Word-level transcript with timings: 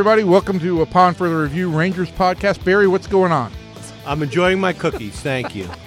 everybody. 0.00 0.24
Welcome 0.24 0.58
to 0.60 0.80
Upon 0.80 1.12
Further 1.12 1.42
Review 1.42 1.68
Rangers 1.70 2.08
podcast. 2.12 2.64
Barry, 2.64 2.88
what's 2.88 3.06
going 3.06 3.32
on? 3.32 3.52
I'm 4.06 4.22
enjoying 4.22 4.58
my 4.58 4.72
cookies. 4.72 5.20
Thank 5.20 5.54
you. 5.54 5.68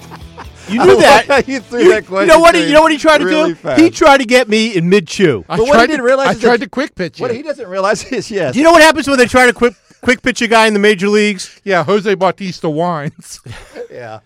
You 0.68 0.78
knew 0.82 0.96
that. 0.98 1.46
you 1.46 1.60
threw 1.60 1.88
that 1.90 2.08
You 2.08 2.24
know 2.26 2.38
what? 2.38 2.54
He, 2.54 2.64
you 2.68 2.72
know 2.72 2.80
what 2.80 2.90
he 2.92 2.96
tried 2.96 3.18
to 3.18 3.26
really 3.26 3.50
do? 3.50 3.54
fast. 3.56 3.82
He 3.82 3.90
tried 3.90 4.18
to 4.18 4.24
get 4.24 4.48
me 4.48 4.74
in 4.74 4.88
mid 4.88 5.06
chew. 5.06 5.44
I 5.46 5.58
But 5.58 5.66
what 5.66 5.80
he 5.80 5.86
didn't 5.88 5.98
to- 5.98 6.04
realize 6.04 6.38
I 6.38 6.40
tried 6.40 6.60
that- 6.60 6.64
to 6.64 6.70
quick 6.70 6.94
pitch 6.94 7.20
What 7.20 7.30
you. 7.32 7.36
he 7.36 7.42
doesn't 7.42 7.68
realize 7.68 8.02
is 8.12 8.30
yes. 8.30 8.54
Do 8.54 8.60
you 8.60 8.64
know 8.64 8.72
what 8.72 8.80
happens 8.80 9.06
when 9.06 9.18
they 9.18 9.26
try 9.26 9.44
to 9.46 9.52
quick 9.52 9.74
quick 10.00 10.22
pitch 10.22 10.40
a 10.40 10.46
guy 10.48 10.66
in 10.66 10.72
the 10.72 10.78
major 10.78 11.08
leagues? 11.08 11.60
Yeah, 11.64 11.82
Jose 11.84 12.14
Bautista 12.14 12.70
whines. 12.70 13.40
yeah. 13.90 14.20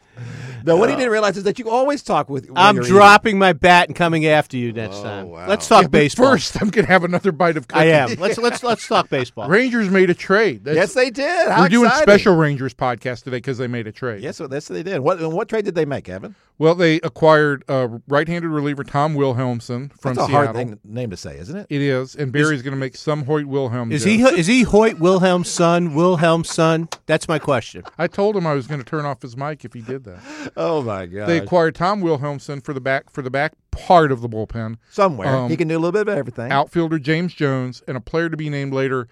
No, 0.64 0.77
what 0.77 0.91
he 0.91 0.96
didn't 0.96 1.12
realize 1.12 1.37
is 1.37 1.45
that 1.45 1.59
you 1.59 1.71
always 1.71 2.03
talk 2.03 2.29
with. 2.29 2.46
when 2.49 2.58
I'm 2.58 2.77
you're 2.77 2.85
dropping 2.85 3.39
my 3.39 3.53
bat 3.53 3.89
and 3.89 3.96
coming 3.96 4.27
after 4.27 4.57
you 4.57 4.72
next 4.72 5.00
time. 5.03 5.29
wow. 5.29 5.46
Let's 5.49 5.67
talk 5.68 5.82
Yeah, 5.82 5.89
baseball. 5.89 6.32
First, 6.32 6.61
I'm 6.61 6.68
going 6.71 6.85
to 6.85 6.91
have 6.93 7.04
another 7.04 7.32
bite 7.32 7.57
of 7.57 7.68
cookie. 7.68 7.81
I 7.81 7.85
am. 7.86 8.14
Let's 8.17 8.39
let's 8.39 8.63
let's 8.63 8.86
talk 8.86 9.08
baseball. 9.08 9.49
Rangers 9.49 9.89
made 9.89 10.11
a 10.11 10.14
trade. 10.14 10.64
That's- 10.64 10.79
Yes, 10.79 10.94
they 10.94 11.11
did. 11.11 11.49
How 11.49 11.63
We're 11.63 11.68
doing 11.68 11.86
exciting. 11.86 12.03
special 12.04 12.36
Rangers 12.36 12.75
podcast 12.75 13.25
today 13.25 13.36
because 13.39 13.58
they 13.58 13.68
made 13.68 13.86
a 13.86 13.93
trade. 13.93 14.22
Yes, 14.22 14.41
yes, 14.50 14.68
they 14.68 14.82
did. 14.82 15.00
What 15.00 15.21
and 15.21 15.32
what 15.32 15.49
trade 15.49 15.64
did 15.64 15.75
they 15.75 15.85
make, 15.85 16.08
Evan? 16.08 16.35
Well, 16.58 16.75
they 16.75 16.96
acquired 17.03 17.63
uh, 17.69 17.86
right-handed 18.08 18.49
reliever 18.49 18.82
Tom 18.82 19.14
Wilhelmsen 19.14 19.93
from 20.00 20.14
That's 20.14 20.27
a 20.27 20.30
Seattle. 20.30 20.30
hard 20.32 20.57
thing, 20.57 20.80
name 20.82 21.11
to 21.11 21.16
say, 21.16 21.39
isn't 21.39 21.57
it? 21.57 21.66
It 21.71 21.80
is, 21.80 22.16
and 22.16 22.32
Barry's 22.32 22.63
going 22.63 22.72
to 22.72 22.79
make 22.79 22.96
some 22.96 23.25
Hoyt 23.27 23.44
Wilhelm. 23.46 23.93
Is 23.93 24.03
jokes. 24.05 24.13
he 24.35 24.41
is 24.41 24.46
he 24.49 24.63
Hoyt 24.63 24.99
Wilhelm's 24.99 25.49
son? 25.49 25.94
Wilhelm's 25.94 26.50
son? 26.50 26.89
That's 27.07 27.29
my 27.29 27.39
question. 27.39 27.85
I 27.96 28.08
told 28.08 28.36
him 28.36 28.44
I 28.44 28.55
was 28.55 28.66
going 28.66 28.80
to 28.80 28.85
turn 28.86 29.05
off 29.05 29.22
his 29.22 29.36
mic 29.36 29.64
if 29.64 29.72
he 29.72 29.82
did 29.82 30.03
that. 30.08 30.53
Oh 30.57 30.82
my 30.82 31.07
God! 31.07 31.26
They 31.29 31.39
acquired 31.39 31.75
Tom 31.75 32.00
Wilhelmsen 32.00 32.62
for 32.64 32.72
the 32.72 32.80
back 32.80 33.11
for 33.11 33.22
the 33.22 33.30
back 33.30 33.55
part 33.70 34.11
of 34.12 34.20
the 34.20 34.28
bullpen. 34.28 34.77
Somewhere 34.91 35.28
um, 35.28 35.50
he 35.50 35.56
can 35.56 35.69
do 35.69 35.77
a 35.77 35.80
little 35.80 35.92
bit 35.92 36.08
of 36.08 36.19
everything. 36.19 36.50
outfielder 36.50 36.98
James 36.98 37.34
Jones, 37.34 37.83
and 37.86 37.96
a 37.96 38.00
player 38.00 38.28
to 38.28 38.36
be 38.36 38.50
named 38.50 38.72
later. 38.72 39.08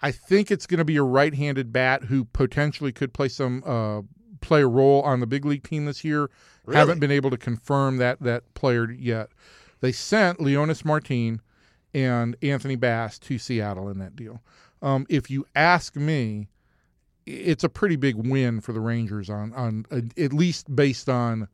I 0.00 0.12
think 0.12 0.50
it's 0.50 0.66
going 0.66 0.78
to 0.78 0.84
be 0.84 0.96
a 0.96 1.02
right-handed 1.02 1.72
bat 1.72 2.04
who 2.04 2.24
potentially 2.26 2.92
could 2.92 3.12
play 3.12 3.28
some 3.28 3.62
uh, 3.66 4.02
play 4.40 4.62
a 4.62 4.68
role 4.68 5.02
on 5.02 5.20
the 5.20 5.26
big 5.26 5.44
league 5.44 5.64
team 5.64 5.86
this 5.86 6.04
year. 6.04 6.30
Haven't 6.72 7.00
been 7.00 7.10
able 7.10 7.30
to 7.30 7.38
confirm 7.38 7.96
that 7.96 8.20
that 8.20 8.54
player 8.54 8.90
yet. 8.90 9.30
They 9.80 9.92
sent 9.92 10.38
Leonys 10.38 10.84
Martin 10.84 11.40
and 11.94 12.36
Anthony 12.42 12.76
Bass 12.76 13.18
to 13.20 13.38
Seattle 13.38 13.88
in 13.88 13.98
that 13.98 14.14
deal. 14.14 14.42
Um, 14.82 15.06
if 15.08 15.30
you 15.30 15.46
ask 15.54 15.96
me, 15.96 16.48
it's 17.28 17.64
a 17.64 17.68
pretty 17.68 17.96
big 17.96 18.16
win 18.16 18.60
for 18.60 18.72
the 18.72 18.80
Rangers 18.80 19.28
on 19.28 19.52
on 19.54 19.86
uh, 19.90 20.00
at 20.16 20.32
least 20.32 20.74
based 20.74 21.08
on 21.08 21.48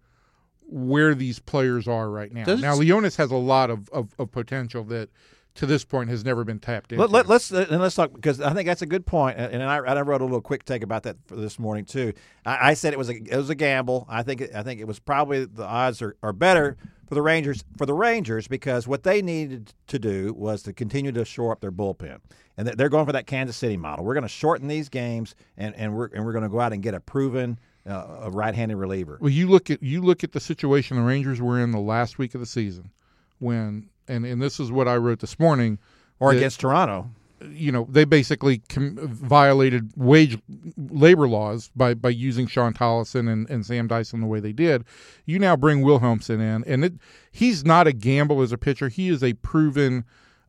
where 0.68 1.14
these 1.14 1.38
players 1.38 1.86
are 1.86 2.08
right 2.10 2.32
now. 2.32 2.44
Does 2.44 2.60
now 2.60 2.74
Leonys 2.74 3.16
has 3.16 3.30
a 3.30 3.36
lot 3.36 3.70
of, 3.70 3.88
of, 3.90 4.14
of 4.18 4.30
potential 4.32 4.82
that 4.84 5.10
to 5.54 5.66
this 5.66 5.84
point 5.84 6.10
has 6.10 6.24
never 6.24 6.44
been 6.44 6.58
tapped 6.58 6.92
into. 6.92 7.06
Let, 7.06 7.26
let, 7.26 7.36
us 7.36 7.52
uh, 7.52 7.66
and 7.70 7.80
let's 7.80 7.94
talk 7.94 8.12
because 8.12 8.40
I 8.40 8.52
think 8.52 8.66
that's 8.66 8.82
a 8.82 8.86
good 8.86 9.06
point, 9.06 9.38
and 9.38 9.52
and 9.52 9.62
I, 9.62 9.76
I 9.76 10.00
wrote 10.02 10.20
a 10.20 10.24
little 10.24 10.40
quick 10.40 10.64
take 10.64 10.82
about 10.82 11.04
that 11.04 11.16
for 11.26 11.36
this 11.36 11.58
morning 11.58 11.84
too. 11.84 12.12
I, 12.44 12.70
I 12.70 12.74
said 12.74 12.92
it 12.92 12.98
was 12.98 13.08
a 13.08 13.14
it 13.14 13.36
was 13.36 13.50
a 13.50 13.54
gamble. 13.54 14.06
I 14.08 14.22
think 14.22 14.40
it, 14.40 14.50
I 14.54 14.62
think 14.62 14.80
it 14.80 14.86
was 14.86 14.98
probably 14.98 15.44
the 15.44 15.64
odds 15.64 16.02
are, 16.02 16.16
are 16.22 16.32
better 16.32 16.76
for 17.08 17.14
the 17.14 17.22
Rangers 17.22 17.64
for 17.76 17.86
the 17.86 17.94
Rangers 17.94 18.48
because 18.48 18.88
what 18.88 19.04
they 19.04 19.22
needed 19.22 19.72
to 19.86 19.98
do 19.98 20.34
was 20.34 20.62
to 20.64 20.72
continue 20.72 21.12
to 21.12 21.24
shore 21.24 21.52
up 21.52 21.60
their 21.60 21.72
bullpen, 21.72 22.18
and 22.56 22.66
they're 22.66 22.88
going 22.88 23.06
for 23.06 23.12
that 23.12 23.26
Kansas 23.26 23.56
City 23.56 23.76
model. 23.76 24.04
We're 24.04 24.14
going 24.14 24.22
to 24.22 24.28
shorten 24.28 24.66
these 24.66 24.88
games, 24.88 25.36
and, 25.56 25.74
and 25.76 25.94
we're 25.94 26.06
and 26.06 26.24
we're 26.24 26.32
going 26.32 26.42
to 26.44 26.50
go 26.50 26.60
out 26.60 26.72
and 26.72 26.82
get 26.82 26.94
a 26.94 27.00
proven 27.00 27.60
uh, 27.88 28.22
a 28.22 28.30
right-handed 28.30 28.76
reliever. 28.76 29.18
Well, 29.20 29.30
you 29.30 29.48
look 29.48 29.70
at 29.70 29.82
you 29.82 30.02
look 30.02 30.24
at 30.24 30.32
the 30.32 30.40
situation 30.40 30.96
the 30.96 31.02
Rangers 31.04 31.40
were 31.40 31.60
in 31.60 31.70
the 31.70 31.80
last 31.80 32.18
week 32.18 32.34
of 32.34 32.40
the 32.40 32.46
season, 32.46 32.90
when 33.38 33.88
and 34.08 34.24
and 34.24 34.40
this 34.40 34.60
is 34.60 34.70
what 34.70 34.88
I 34.88 34.96
wrote 34.96 35.20
this 35.20 35.38
morning. 35.38 35.78
Or 36.20 36.32
that, 36.32 36.38
against 36.38 36.60
Toronto, 36.60 37.10
you 37.40 37.72
know 37.72 37.86
they 37.90 38.04
basically 38.04 38.58
com- 38.68 38.96
violated 38.96 39.90
wage 39.96 40.38
labor 40.76 41.28
laws 41.28 41.70
by 41.74 41.94
by 41.94 42.10
using 42.10 42.46
Shawn 42.46 42.74
Tolleson 42.74 43.30
and, 43.30 43.48
and 43.50 43.64
Sam 43.66 43.86
Dyson 43.86 44.20
the 44.20 44.26
way 44.26 44.40
they 44.40 44.52
did. 44.52 44.84
You 45.26 45.38
now 45.38 45.56
bring 45.56 45.82
Wilhelmsen 45.82 46.40
in, 46.40 46.64
and 46.64 46.84
it, 46.84 46.94
he's 47.30 47.64
not 47.64 47.86
a 47.86 47.92
gamble 47.92 48.42
as 48.42 48.52
a 48.52 48.58
pitcher. 48.58 48.88
He 48.88 49.08
is 49.08 49.22
a 49.22 49.34
proven. 49.34 50.04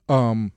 Um, 0.08 0.52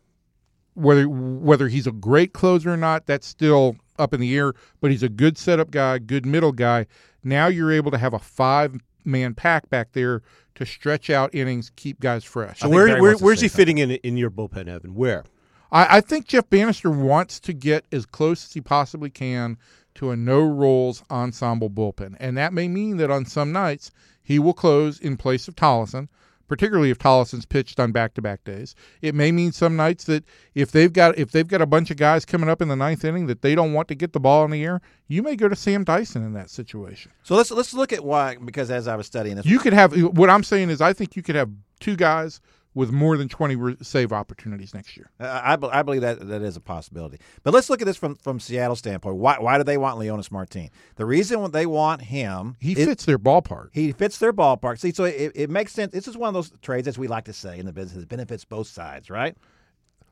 whether 0.75 1.09
whether 1.09 1.69
he's 1.69 1.86
a 1.86 1.92
great 1.92 2.32
closer 2.32 2.72
or 2.72 2.76
not, 2.76 3.06
that's 3.06 3.26
still 3.26 3.76
up 3.98 4.15
in 4.15 4.20
the 4.20 4.36
air. 4.36 4.54
But 4.80 4.91
he's 4.91 5.03
a 5.03 5.09
good 5.09 5.36
setup 5.36 5.70
guy, 5.70 5.98
good 5.98 6.25
middle 6.25 6.53
guy. 6.53 6.86
Now 7.25 7.48
you're 7.48 7.72
able 7.72 7.91
to 7.91 7.98
have 7.98 8.15
a 8.15 8.19
five 8.19 8.76
man 9.04 9.34
pack 9.34 9.69
back 9.70 9.92
there 9.92 10.22
to 10.58 10.66
stretch 10.66 11.08
out 11.08 11.32
innings, 11.32 11.70
keep 11.76 12.00
guys 12.00 12.24
fresh. 12.24 12.58
So 12.58 12.69
where, 12.69 13.00
where 13.00 13.16
where's 13.16 13.38
say 13.38 13.44
he 13.44 13.48
fitting 13.48 13.78
in 13.78 13.92
in 13.92 14.16
your 14.16 14.28
bullpen, 14.28 14.66
Evan? 14.66 14.96
Where? 14.96 15.24
I, 15.70 15.98
I 15.98 16.00
think 16.00 16.26
Jeff 16.26 16.50
Banister 16.50 16.91
wants 16.91 17.38
to 17.41 17.52
get 17.52 17.84
as 17.92 18.04
close 18.04 18.44
as 18.44 18.54
he 18.54 18.60
possibly 18.60 19.08
can 19.08 19.56
to 19.94 20.10
a 20.10 20.16
no 20.16 20.44
roles 20.44 21.04
ensemble 21.10 21.70
bullpen. 21.70 22.16
And 22.18 22.36
that 22.36 22.52
may 22.52 22.66
mean 22.66 22.97
that 22.97 23.08
on 23.08 23.24
some 23.24 23.52
nights 23.52 23.92
he 24.20 24.41
will 24.41 24.52
close 24.52 24.98
in 24.98 25.16
place 25.16 25.47
of 25.47 25.54
Tolleson, 25.54 26.08
particularly 26.48 26.91
if 26.91 26.98
Tolleson's 26.98 27.47
pitched 27.47 27.78
on 27.78 27.92
back 27.92 28.14
to 28.14 28.22
back 28.22 28.42
days. 28.44 28.75
It 29.03 29.14
may 29.14 29.31
mean 29.31 29.53
some 29.53 29.76
nights 29.76 30.04
that 30.04 30.25
if 30.54 30.72
they've 30.72 30.92
got 30.92 31.16
if 31.19 31.31
they've 31.31 31.47
got 31.47 31.62
a 31.62 31.66
bunch 31.66 31.91
of 31.91 31.97
guys 31.97 32.25
coming 32.25 32.48
up 32.48 32.60
in 32.60 32.69
the 32.69 32.76
ninth 32.76 33.04
inning 33.04 33.26
that 33.26 33.42
they 33.42 33.54
don't 33.54 33.72
want 33.72 33.88
to 33.88 33.94
get 33.94 34.12
the 34.12 34.20
ball 34.20 34.44
in 34.44 34.50
the 34.50 34.64
air, 34.64 34.81
you 35.06 35.22
may 35.22 35.36
go 35.36 35.48
to 35.48 35.54
Sam 35.56 35.84
Dyson 35.84 36.25
in 36.25 36.32
that 36.32 36.50
situation. 36.50 37.12
so 37.22 37.36
let's 37.36 37.50
let's 37.50 37.75
look 37.75 37.92
at 37.92 38.04
why 38.04 38.36
because 38.44 38.70
as 38.70 38.88
I 38.88 38.97
was 38.97 39.06
studying 39.06 39.36
this, 39.36 39.47
You 39.47 39.59
could 39.59 39.72
have 39.75 39.94
what 40.16 40.31
I'm 40.31 40.42
saying 40.42 40.70
is 40.70 40.81
I 40.81 40.92
think 40.92 41.14
you 41.14 41.22
could 41.22 41.36
have 41.36 41.50
two 41.81 41.94
guys 41.97 42.41
with 42.74 42.92
more 42.92 43.16
than 43.16 43.28
20 43.28 43.76
save 43.82 44.12
opportunities 44.12 44.74
next 44.74 44.96
year. 44.96 45.10
I, 45.18 45.54
I 45.54 45.80
I 45.80 45.82
believe 45.82 46.02
that 46.02 46.26
that 46.28 46.42
is 46.42 46.56
a 46.56 46.60
possibility. 46.60 47.18
But 47.42 47.52
let's 47.54 47.68
look 47.70 47.80
at 47.80 47.86
this 47.86 47.96
from 47.96 48.14
from 48.16 48.38
Seattle's 48.40 48.78
standpoint. 48.78 49.16
Why 49.16 49.38
why 49.38 49.58
do 49.58 49.64
they 49.64 49.78
want 49.78 49.98
Leonys 49.98 50.30
Martin? 50.30 50.70
The 50.96 51.06
reason 51.06 51.50
they 51.50 51.66
want 51.66 52.02
him, 52.02 52.56
He 52.60 52.72
is- 52.72 52.86
fits 52.86 53.04
their 53.04 53.18
ballpark. 53.18 53.70
He 53.72 53.92
fits 53.92 54.18
their 54.18 54.32
ballpark. 54.32 54.78
See, 54.78 54.92
so 54.92 55.04
it, 55.04 55.32
it 55.34 55.50
makes 55.50 55.72
sense. 55.72 55.92
This 55.92 56.08
is 56.08 56.16
one 56.16 56.28
of 56.28 56.34
those 56.34 56.52
trades, 56.62 56.86
as 56.86 56.98
we 56.98 57.08
like 57.08 57.24
to 57.24 57.32
say 57.32 57.58
in 57.58 57.66
the 57.66 57.72
business, 57.72 58.00
that 58.00 58.08
benefits 58.08 58.44
both 58.44 58.66
sides, 58.68 59.10
right? 59.10 59.36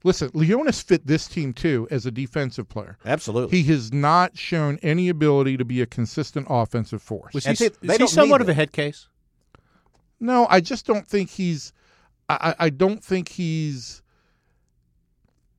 Listen, 0.04 0.30
Leonys 0.30 0.82
fit 0.82 1.06
this 1.06 1.26
team 1.26 1.52
too 1.52 1.88
as 1.90 2.06
a 2.06 2.10
defensive 2.10 2.68
player. 2.68 2.96
Absolutely. 3.04 3.60
He 3.60 3.72
has 3.72 3.92
not 3.92 4.36
shown 4.38 4.78
any 4.82 5.08
ability 5.08 5.56
to 5.56 5.64
be 5.64 5.80
a 5.80 5.86
consistent 5.86 6.46
offensive 6.48 7.02
force. 7.02 7.34
Was 7.34 7.44
he, 7.46 7.54
see, 7.56 7.70
is 7.82 7.96
he 7.96 8.06
somewhat 8.06 8.40
of 8.40 8.48
a 8.48 8.54
head 8.54 8.72
case? 8.72 9.08
No, 10.20 10.46
I 10.48 10.60
just 10.60 10.86
don't 10.86 11.06
think 11.06 11.30
he's. 11.30 11.72
I, 12.28 12.54
I 12.58 12.70
don't 12.70 13.02
think 13.04 13.28
he's. 13.28 14.02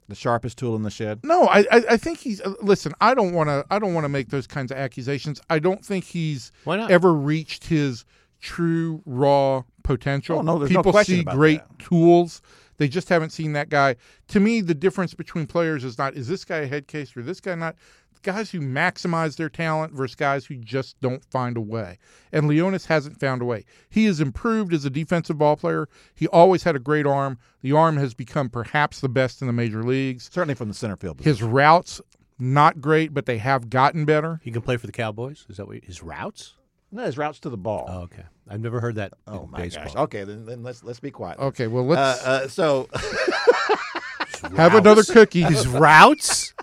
the 0.09 0.15
sharpest 0.15 0.57
tool 0.57 0.75
in 0.75 0.83
the 0.83 0.89
shed. 0.89 1.19
No, 1.23 1.47
I 1.47 1.59
I, 1.71 1.83
I 1.91 1.97
think 1.97 2.19
he's. 2.19 2.41
uh, 2.41 2.53
Listen, 2.61 2.93
I 3.01 3.13
don't 3.13 3.33
want 3.33 3.49
to. 3.49 3.65
I 3.69 3.79
don't 3.79 3.93
want 3.93 4.05
to 4.05 4.09
make 4.09 4.29
those 4.29 4.47
kinds 4.47 4.71
of 4.71 4.77
accusations. 4.77 5.41
I 5.49 5.59
don't 5.59 5.83
think 5.83 6.03
he's 6.05 6.51
Why 6.63 6.77
not? 6.77 6.91
ever 6.91 7.13
reached 7.13 7.65
his 7.65 8.05
true 8.41 9.01
raw 9.05 9.63
potential. 9.83 10.39
Oh, 10.39 10.41
no, 10.41 10.59
there's 10.59 10.71
no 10.71 10.79
People 10.79 10.91
question 10.91 11.15
see 11.15 11.21
about 11.21 11.35
great 11.35 11.61
that. 11.67 11.79
tools. 11.79 12.41
They 12.77 12.87
just 12.87 13.09
haven't 13.09 13.31
seen 13.31 13.53
that 13.53 13.69
guy. 13.69 13.95
To 14.27 14.39
me, 14.39 14.61
the 14.61 14.75
difference 14.75 15.13
between 15.15 15.47
players 15.47 15.83
is 15.83 15.97
not 15.97 16.13
is 16.15 16.27
this 16.27 16.45
guy 16.45 16.57
a 16.57 16.67
head 16.67 16.87
case 16.87 17.15
or 17.17 17.23
this 17.23 17.39
guy 17.41 17.55
not. 17.55 17.75
Guys 18.23 18.51
who 18.51 18.59
maximize 18.59 19.37
their 19.37 19.49
talent 19.49 19.93
versus 19.93 20.15
guys 20.15 20.45
who 20.45 20.55
just 20.55 20.99
don't 21.01 21.23
find 21.25 21.57
a 21.57 21.61
way. 21.61 21.97
And 22.31 22.45
Leonys 22.49 22.87
hasn't 22.87 23.19
found 23.19 23.41
a 23.41 23.45
way. 23.45 23.65
He 23.89 24.05
has 24.05 24.19
improved 24.19 24.73
as 24.73 24.85
a 24.85 24.89
defensive 24.89 25.37
ball 25.37 25.55
player. 25.55 25.87
He 26.15 26.27
always 26.27 26.63
had 26.63 26.75
a 26.75 26.79
great 26.79 27.05
arm. 27.05 27.37
The 27.61 27.71
arm 27.71 27.97
has 27.97 28.13
become 28.13 28.49
perhaps 28.49 28.99
the 28.99 29.09
best 29.09 29.41
in 29.41 29.47
the 29.47 29.53
major 29.53 29.83
leagues. 29.83 30.29
Certainly 30.31 30.55
from 30.55 30.67
the 30.67 30.73
center 30.73 30.95
field. 30.97 31.17
position. 31.17 31.31
His 31.35 31.43
routes 31.43 32.01
not 32.39 32.81
great, 32.81 33.13
but 33.13 33.25
they 33.25 33.37
have 33.39 33.69
gotten 33.69 34.05
better. 34.05 34.39
He 34.43 34.51
can 34.51 34.61
play 34.61 34.77
for 34.77 34.85
the 34.85 34.91
Cowboys. 34.93 35.45
Is 35.49 35.57
that 35.57 35.67
what 35.67 35.83
his 35.83 36.03
routes? 36.03 36.53
no, 36.91 37.03
his 37.03 37.17
routes 37.17 37.39
to 37.41 37.49
the 37.49 37.57
ball. 37.57 37.85
Oh, 37.89 37.99
okay. 38.03 38.23
I've 38.49 38.61
never 38.61 38.79
heard 38.79 38.95
that. 38.95 39.13
Oh 39.27 39.43
in 39.43 39.51
my 39.51 39.57
baseball. 39.57 39.83
gosh. 39.85 39.95
Okay, 39.95 40.23
then, 40.23 40.45
then 40.45 40.63
let's 40.63 40.83
let's 40.83 40.99
be 41.01 41.11
quiet. 41.11 41.37
Okay, 41.39 41.67
well 41.67 41.83
Uh, 41.83 41.95
let's 41.95 42.25
uh, 42.25 42.47
so 42.47 42.87
have 44.55 44.73
another 44.75 45.03
cookie. 45.03 45.41
His 45.41 45.67
routes? 45.67 46.53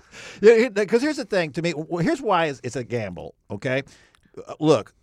Because 0.41 1.01
here's 1.01 1.17
the 1.17 1.25
thing 1.25 1.51
to 1.51 1.61
me. 1.61 1.73
Here's 2.01 2.21
why 2.21 2.53
it's, 2.63 2.75
a 2.75 2.83
gamble. 2.83 3.35
Okay, 3.51 3.83
Uh, 4.47 4.53
look. 4.59 4.93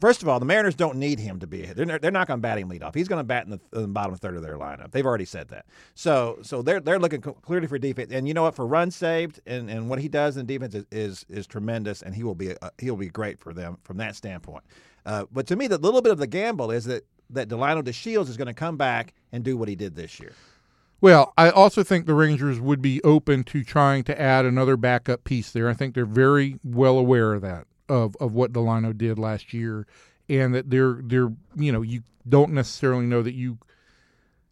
First 0.00 0.22
of 0.22 0.28
all, 0.28 0.38
the 0.38 0.46
Mariners 0.46 0.74
don't 0.76 0.96
need 0.96 1.18
him 1.18 1.40
to 1.40 1.46
be 1.46 1.66
hit. 1.66 1.76
They're, 1.76 1.84
not- 1.84 2.00
they're 2.00 2.10
not 2.10 2.26
going 2.26 2.38
to 2.38 2.42
bat 2.42 2.56
him 2.58 2.70
leadoff. 2.70 2.94
He's 2.94 3.08
going 3.08 3.18
to 3.18 3.24
bat 3.24 3.44
in 3.44 3.50
the, 3.50 3.60
in 3.74 3.82
the 3.82 3.88
bottom 3.88 4.14
third 4.14 4.36
of 4.36 4.42
their 4.42 4.56
lineup. 4.56 4.92
They've 4.92 5.04
already 5.04 5.24
said 5.26 5.48
that. 5.48 5.66
So, 5.94 6.38
so 6.42 6.62
they're 6.62 6.80
they're 6.80 6.98
looking 6.98 7.20
clearly 7.20 7.66
for 7.66 7.76
defense. 7.78 8.10
And 8.12 8.26
you 8.28 8.32
know 8.32 8.44
what? 8.44 8.54
For 8.54 8.66
runs 8.66 8.94
saved 8.96 9.40
and, 9.46 9.68
and 9.68 9.90
what 9.90 9.98
he 9.98 10.08
does 10.08 10.36
in 10.36 10.46
defense 10.46 10.74
is 10.74 10.86
is, 10.90 11.26
is 11.28 11.46
tremendous. 11.46 12.00
And 12.02 12.14
he 12.14 12.22
will 12.22 12.34
be 12.34 12.56
uh, 12.62 12.70
he 12.78 12.88
will 12.90 12.96
be 12.98 13.08
great 13.08 13.38
for 13.38 13.52
them 13.52 13.78
from 13.82 13.96
that 13.98 14.16
standpoint. 14.16 14.64
Uh, 15.04 15.24
but 15.32 15.46
to 15.48 15.56
me, 15.56 15.66
the 15.66 15.78
little 15.78 16.00
bit 16.02 16.12
of 16.12 16.18
the 16.18 16.26
gamble 16.26 16.70
is 16.70 16.84
that 16.84 17.04
that 17.30 17.48
Delino 17.48 17.82
DeShields 17.82 18.28
is 18.28 18.36
going 18.36 18.46
to 18.48 18.54
come 18.54 18.76
back 18.76 19.12
and 19.32 19.42
do 19.44 19.56
what 19.56 19.68
he 19.68 19.74
did 19.76 19.96
this 19.96 20.18
year. 20.20 20.32
Well, 21.00 21.32
I 21.38 21.50
also 21.50 21.82
think 21.82 22.06
the 22.06 22.14
Rangers 22.14 22.60
would 22.60 22.82
be 22.82 23.02
open 23.02 23.44
to 23.44 23.64
trying 23.64 24.04
to 24.04 24.20
add 24.20 24.44
another 24.44 24.76
backup 24.76 25.24
piece 25.24 25.50
there. 25.50 25.68
I 25.68 25.74
think 25.74 25.94
they're 25.94 26.04
very 26.04 26.58
well 26.62 26.98
aware 26.98 27.32
of 27.32 27.42
that 27.42 27.66
of 27.88 28.16
of 28.20 28.32
what 28.32 28.52
Delino 28.52 28.96
did 28.96 29.18
last 29.18 29.52
year, 29.52 29.86
and 30.28 30.54
that 30.54 30.70
they're 30.70 31.00
they're 31.02 31.32
you 31.56 31.72
know 31.72 31.82
you 31.82 32.02
don't 32.28 32.52
necessarily 32.52 33.06
know 33.06 33.22
that 33.22 33.34
you 33.34 33.58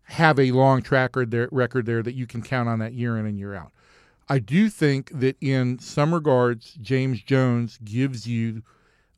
have 0.04 0.38
a 0.38 0.52
long 0.52 0.80
track 0.80 1.14
record 1.14 1.30
there, 1.30 1.48
record 1.52 1.84
there 1.84 2.02
that 2.02 2.14
you 2.14 2.26
can 2.26 2.42
count 2.42 2.68
on 2.68 2.78
that 2.78 2.94
year 2.94 3.18
in 3.18 3.26
and 3.26 3.38
year 3.38 3.54
out. 3.54 3.72
I 4.28 4.38
do 4.38 4.70
think 4.70 5.10
that 5.20 5.36
in 5.40 5.78
some 5.78 6.14
regards, 6.14 6.74
James 6.80 7.22
Jones 7.22 7.78
gives 7.84 8.26
you 8.26 8.62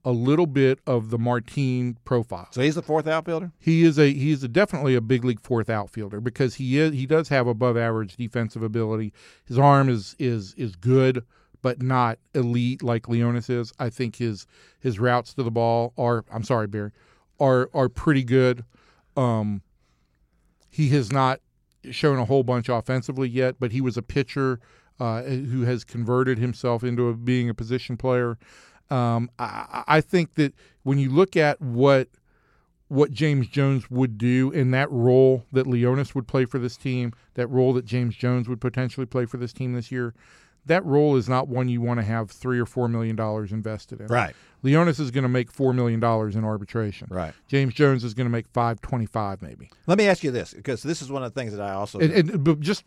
a 0.05 0.13
little 0.13 0.47
bit 0.47 0.79
of 0.87 1.11
the 1.11 1.19
Martine 1.19 1.97
profile. 2.05 2.49
So 2.51 2.63
he's 2.63 2.75
the 2.75 2.83
fourth 2.83 3.07
outfielder. 3.07 3.53
He 3.59 3.85
is 3.85 3.99
a 3.99 4.13
he's 4.13 4.43
a 4.43 4.49
definitely 4.49 4.95
a 4.95 5.01
big 5.01 5.25
league 5.25 5.41
fourth 5.41 5.69
outfielder 5.69 6.21
because 6.21 6.55
he 6.55 6.79
is 6.79 6.95
he 6.95 7.07
does 7.07 7.29
have 7.29 7.47
above 7.47 7.77
average 7.77 8.17
defensive 8.17 8.63
ability. 8.63 9.13
His 9.45 9.59
arm 9.59 9.89
is 9.89 10.17
is 10.19 10.55
is 10.55 10.77
good, 10.77 11.25
but 11.63 11.83
not 11.83 12.19
elite 12.35 12.83
like 12.83 13.05
Leonys 13.05 13.51
is. 13.51 13.73
I 13.79 13.91
think 13.91 14.17
his 14.17 14.47
his 14.79 14.99
routes 14.99 15.35
to 15.35 15.43
the 15.43 15.51
ball 15.51 15.93
are 15.99 16.25
I'm 16.33 16.45
sorry 16.45 16.67
Barry 16.67 16.93
are 17.39 17.69
are 17.75 17.89
pretty 17.89 18.25
good. 18.25 18.65
Um, 19.17 19.63
he 20.71 20.89
has 20.91 21.13
not 21.13 21.41
shown 21.91 22.19
a 22.19 22.25
whole 22.25 22.43
bunch 22.43 22.69
offensively 22.69 23.29
yet, 23.29 23.57
but 23.59 23.73
he 23.73 23.81
was 23.81 23.97
a 23.97 24.03
pitcher 24.03 24.61
uh, 25.01 25.23
who 25.23 25.63
has 25.63 25.83
converted 25.83 26.39
himself 26.39 26.85
into 26.85 27.09
a, 27.09 27.15
being 27.15 27.49
a 27.49 27.55
position 27.55 27.97
player. 27.97 28.39
Um, 28.91 29.31
I, 29.39 29.85
I 29.87 30.01
think 30.01 30.35
that 30.35 30.55
when 30.83 30.99
you 30.99 31.11
look 31.11 31.37
at 31.37 31.61
what 31.61 32.09
what 32.89 33.13
James 33.13 33.47
Jones 33.47 33.89
would 33.89 34.19
do 34.19 34.51
in 34.51 34.73
that 34.73 34.91
role 34.91 35.47
that 35.53 35.65
Leonys 35.65 36.13
would 36.15 36.27
play 36.27 36.45
for 36.45 36.59
this 36.59 36.77
team, 36.77 37.13
that 37.35 37.47
role 37.47 37.73
that 37.75 37.85
James 37.85 38.17
Jones 38.17 38.49
would 38.49 38.61
potentially 38.61 39.07
play 39.07 39.27
for 39.27 39.37
this 39.37 39.53
team 39.53 39.75
this 39.75 39.93
year, 39.93 40.13
that 40.67 40.85
role 40.85 41.15
is 41.15 41.29
not 41.29 41.47
one 41.47 41.69
you 41.69 41.81
want 41.81 42.01
to 42.01 42.05
have 42.05 42.33
three 42.33 42.59
or 42.59 42.67
four 42.67 42.89
million 42.89 43.15
dollars 43.15 43.53
invested 43.53 44.01
in. 44.01 44.09
Right. 44.09 44.35
Leonys 44.65 44.99
is 44.99 45.13
going 45.13 45.23
to 45.23 45.29
make 45.29 45.53
four 45.53 45.73
million 45.73 46.01
dollars 46.01 46.35
in 46.35 46.45
arbitration. 46.45 47.07
Right. 47.11 47.33
James 47.47 47.75
Jones 47.75 48.03
is 48.03 48.13
going 48.13 48.27
to 48.27 48.31
make 48.31 48.49
five 48.49 48.81
twenty-five, 48.81 49.41
maybe. 49.41 49.71
Let 49.87 49.97
me 49.97 50.09
ask 50.09 50.25
you 50.25 50.33
this, 50.33 50.53
because 50.53 50.83
this 50.83 51.01
is 51.01 51.13
one 51.13 51.23
of 51.23 51.33
the 51.33 51.41
things 51.41 51.53
that 51.53 51.63
I 51.63 51.73
also 51.75 52.01
And, 52.01 52.13
and 52.13 52.45
but 52.45 52.59
just 52.59 52.83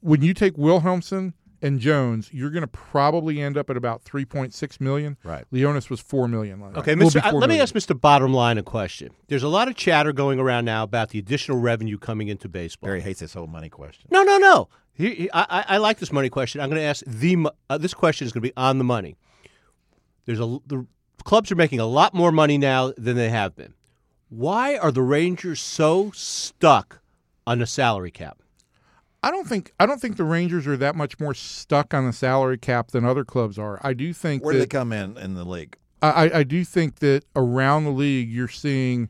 when 0.00 0.22
you 0.22 0.34
take 0.34 0.54
Wilhelmsen 0.54 1.32
and 1.66 1.80
Jones, 1.80 2.30
you're 2.32 2.50
going 2.50 2.62
to 2.62 2.66
probably 2.68 3.40
end 3.40 3.56
up 3.58 3.68
at 3.70 3.76
about 3.76 4.02
three 4.02 4.24
point 4.24 4.54
six 4.54 4.80
million. 4.80 5.16
Right. 5.24 5.44
Leonys 5.52 5.90
was 5.90 6.00
four 6.00 6.28
million. 6.28 6.62
Okay, 6.76 6.94
Mr. 6.94 7.14
be 7.14 7.20
uh, 7.20 7.30
4 7.32 7.40
let 7.40 7.48
me 7.50 7.60
ask 7.60 7.74
Mr. 7.74 7.98
Bottom 8.00 8.32
Line 8.32 8.58
a 8.58 8.62
question. 8.62 9.10
There's 9.28 9.42
a 9.42 9.48
lot 9.48 9.68
of 9.68 9.74
chatter 9.76 10.12
going 10.12 10.38
around 10.38 10.64
now 10.64 10.82
about 10.82 11.10
the 11.10 11.18
additional 11.18 11.58
revenue 11.58 11.98
coming 11.98 12.28
into 12.28 12.48
baseball. 12.48 12.88
Barry 12.88 13.00
hates 13.00 13.20
this 13.20 13.34
whole 13.34 13.46
money 13.46 13.68
question. 13.68 14.08
No, 14.10 14.22
no, 14.22 14.38
no. 14.38 14.68
He, 14.94 15.14
he, 15.14 15.30
I, 15.32 15.42
I- 15.50 15.64
I 15.68 15.76
like 15.78 15.98
this 15.98 16.12
money 16.12 16.30
question. 16.30 16.60
I'm 16.60 16.70
going 16.70 16.80
to 16.80 16.86
ask 16.86 17.04
the. 17.06 17.48
Uh, 17.68 17.76
this 17.78 17.92
question 17.94 18.26
is 18.26 18.32
going 18.32 18.42
to 18.42 18.48
be 18.48 18.56
on 18.56 18.78
the 18.78 18.84
money. 18.84 19.16
There's 20.24 20.40
a 20.40 20.58
the 20.66 20.86
clubs 21.24 21.50
are 21.52 21.56
making 21.56 21.80
a 21.80 21.86
lot 21.86 22.14
more 22.14 22.32
money 22.32 22.56
now 22.58 22.92
than 22.96 23.16
they 23.16 23.28
have 23.30 23.54
been. 23.56 23.74
Why 24.28 24.76
are 24.76 24.90
the 24.90 25.02
Rangers 25.02 25.60
so 25.60 26.10
stuck 26.14 27.00
on 27.46 27.58
the 27.60 27.66
salary 27.66 28.10
cap? 28.10 28.42
I 29.26 29.32
don't 29.32 29.48
think 29.48 29.72
I 29.80 29.86
don't 29.86 30.00
think 30.00 30.18
the 30.18 30.24
Rangers 30.24 30.68
are 30.68 30.76
that 30.76 30.94
much 30.94 31.18
more 31.18 31.34
stuck 31.34 31.92
on 31.92 32.06
the 32.06 32.12
salary 32.12 32.58
cap 32.58 32.92
than 32.92 33.04
other 33.04 33.24
clubs 33.24 33.58
are. 33.58 33.80
I 33.82 33.92
do 33.92 34.12
think 34.12 34.44
Where 34.44 34.52
do 34.52 34.60
they 34.60 34.66
come 34.66 34.92
in 34.92 35.18
in 35.18 35.34
the 35.34 35.44
league? 35.44 35.76
I, 36.00 36.30
I 36.32 36.42
do 36.44 36.62
think 36.64 37.00
that 37.00 37.24
around 37.34 37.82
the 37.84 37.90
league 37.90 38.30
you're 38.30 38.46
seeing 38.46 39.08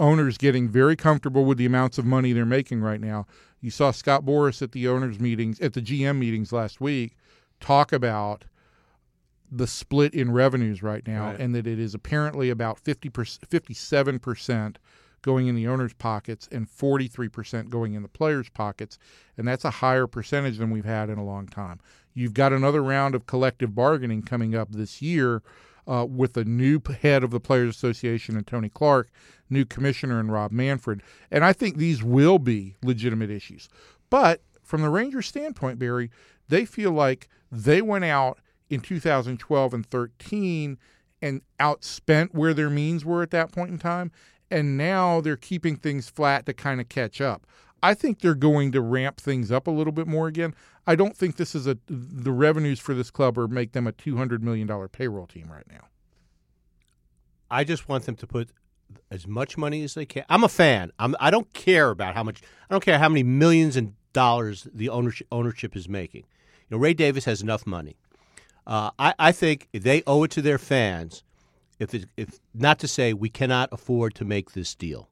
owners 0.00 0.36
getting 0.36 0.68
very 0.68 0.96
comfortable 0.96 1.44
with 1.44 1.58
the 1.58 1.66
amounts 1.66 1.96
of 1.96 2.04
money 2.04 2.32
they're 2.32 2.44
making 2.44 2.80
right 2.80 3.00
now. 3.00 3.24
You 3.60 3.70
saw 3.70 3.92
Scott 3.92 4.24
Boras 4.24 4.62
at 4.62 4.72
the 4.72 4.88
owners 4.88 5.20
meetings 5.20 5.60
at 5.60 5.74
the 5.74 5.80
GM 5.80 6.18
meetings 6.18 6.52
last 6.52 6.80
week 6.80 7.16
talk 7.60 7.92
about 7.92 8.46
the 9.48 9.68
split 9.68 10.12
in 10.12 10.32
revenues 10.32 10.82
right 10.82 11.06
now 11.06 11.26
Right. 11.26 11.38
and 11.38 11.54
that 11.54 11.68
it 11.68 11.78
is 11.78 11.94
apparently 11.94 12.50
about 12.50 12.80
50 12.80 13.10
57% 13.10 14.76
going 15.26 15.48
in 15.48 15.56
the 15.56 15.66
owners 15.66 15.92
pockets 15.92 16.48
and 16.52 16.70
43% 16.70 17.68
going 17.68 17.94
in 17.94 18.02
the 18.02 18.08
players 18.08 18.48
pockets 18.48 18.96
and 19.36 19.46
that's 19.46 19.64
a 19.64 19.70
higher 19.70 20.06
percentage 20.06 20.58
than 20.58 20.70
we've 20.70 20.84
had 20.84 21.10
in 21.10 21.18
a 21.18 21.24
long 21.24 21.48
time. 21.48 21.80
You've 22.14 22.32
got 22.32 22.52
another 22.52 22.80
round 22.80 23.16
of 23.16 23.26
collective 23.26 23.74
bargaining 23.74 24.22
coming 24.22 24.54
up 24.54 24.70
this 24.70 25.02
year 25.02 25.42
uh, 25.88 26.06
with 26.08 26.36
a 26.36 26.44
new 26.44 26.80
head 27.02 27.24
of 27.24 27.32
the 27.32 27.40
Players 27.40 27.74
Association 27.74 28.36
and 28.36 28.46
Tony 28.46 28.68
Clark, 28.68 29.10
new 29.50 29.64
commissioner 29.64 30.20
and 30.20 30.30
Rob 30.32 30.52
Manfred. 30.52 31.02
And 31.28 31.44
I 31.44 31.52
think 31.52 31.76
these 31.76 32.04
will 32.04 32.38
be 32.38 32.76
legitimate 32.82 33.30
issues. 33.30 33.68
But 34.08 34.42
from 34.62 34.82
the 34.82 34.90
Rangers' 34.90 35.26
standpoint, 35.26 35.80
Barry, 35.80 36.10
they 36.48 36.64
feel 36.64 36.92
like 36.92 37.28
they 37.50 37.82
went 37.82 38.04
out 38.04 38.38
in 38.70 38.80
2012 38.80 39.74
and 39.74 39.86
13 39.86 40.78
and 41.20 41.40
outspent 41.58 42.32
where 42.32 42.54
their 42.54 42.70
means 42.70 43.04
were 43.04 43.22
at 43.22 43.30
that 43.32 43.50
point 43.50 43.70
in 43.70 43.78
time. 43.78 44.12
And 44.50 44.76
now 44.76 45.20
they're 45.20 45.36
keeping 45.36 45.76
things 45.76 46.08
flat 46.08 46.46
to 46.46 46.54
kind 46.54 46.80
of 46.80 46.88
catch 46.88 47.20
up. 47.20 47.46
I 47.82 47.94
think 47.94 48.20
they're 48.20 48.34
going 48.34 48.72
to 48.72 48.80
ramp 48.80 49.20
things 49.20 49.52
up 49.52 49.66
a 49.66 49.70
little 49.70 49.92
bit 49.92 50.06
more 50.06 50.28
again. 50.28 50.54
I 50.86 50.94
don't 50.94 51.16
think 51.16 51.36
this 51.36 51.54
is 51.54 51.66
a 51.66 51.76
the 51.88 52.32
revenues 52.32 52.78
for 52.78 52.94
this 52.94 53.10
club 53.10 53.36
or 53.36 53.48
make 53.48 53.72
them 53.72 53.86
a 53.86 53.92
two 53.92 54.16
hundred 54.16 54.42
million 54.42 54.66
dollar 54.66 54.88
payroll 54.88 55.26
team 55.26 55.50
right 55.50 55.66
now. 55.68 55.88
I 57.50 57.64
just 57.64 57.88
want 57.88 58.06
them 58.06 58.16
to 58.16 58.26
put 58.26 58.50
as 59.10 59.26
much 59.26 59.58
money 59.58 59.82
as 59.82 59.94
they 59.94 60.06
can. 60.06 60.24
I'm 60.28 60.44
a 60.44 60.48
fan. 60.48 60.92
I'm, 60.98 61.16
I 61.20 61.30
don't 61.30 61.52
care 61.52 61.90
about 61.90 62.14
how 62.14 62.22
much. 62.22 62.40
I 62.70 62.74
don't 62.74 62.84
care 62.84 62.98
how 62.98 63.08
many 63.08 63.22
millions 63.22 63.76
and 63.76 63.94
dollars 64.12 64.66
the 64.72 64.88
ownership 64.88 65.26
ownership 65.30 65.76
is 65.76 65.88
making. 65.88 66.24
You 66.68 66.76
know, 66.76 66.78
Ray 66.78 66.94
Davis 66.94 67.24
has 67.26 67.42
enough 67.42 67.66
money. 67.66 67.96
Uh, 68.66 68.90
I, 68.98 69.14
I 69.18 69.32
think 69.32 69.68
they 69.72 70.02
owe 70.06 70.24
it 70.24 70.30
to 70.32 70.42
their 70.42 70.58
fans, 70.58 71.22
if 71.78 71.94
it, 71.94 72.06
if 72.16 72.40
not 72.54 72.78
to 72.80 72.88
say 72.88 73.12
we 73.12 73.28
cannot 73.28 73.68
afford 73.72 74.14
to 74.14 74.24
make 74.24 74.52
this 74.52 74.74
deal. 74.74 75.08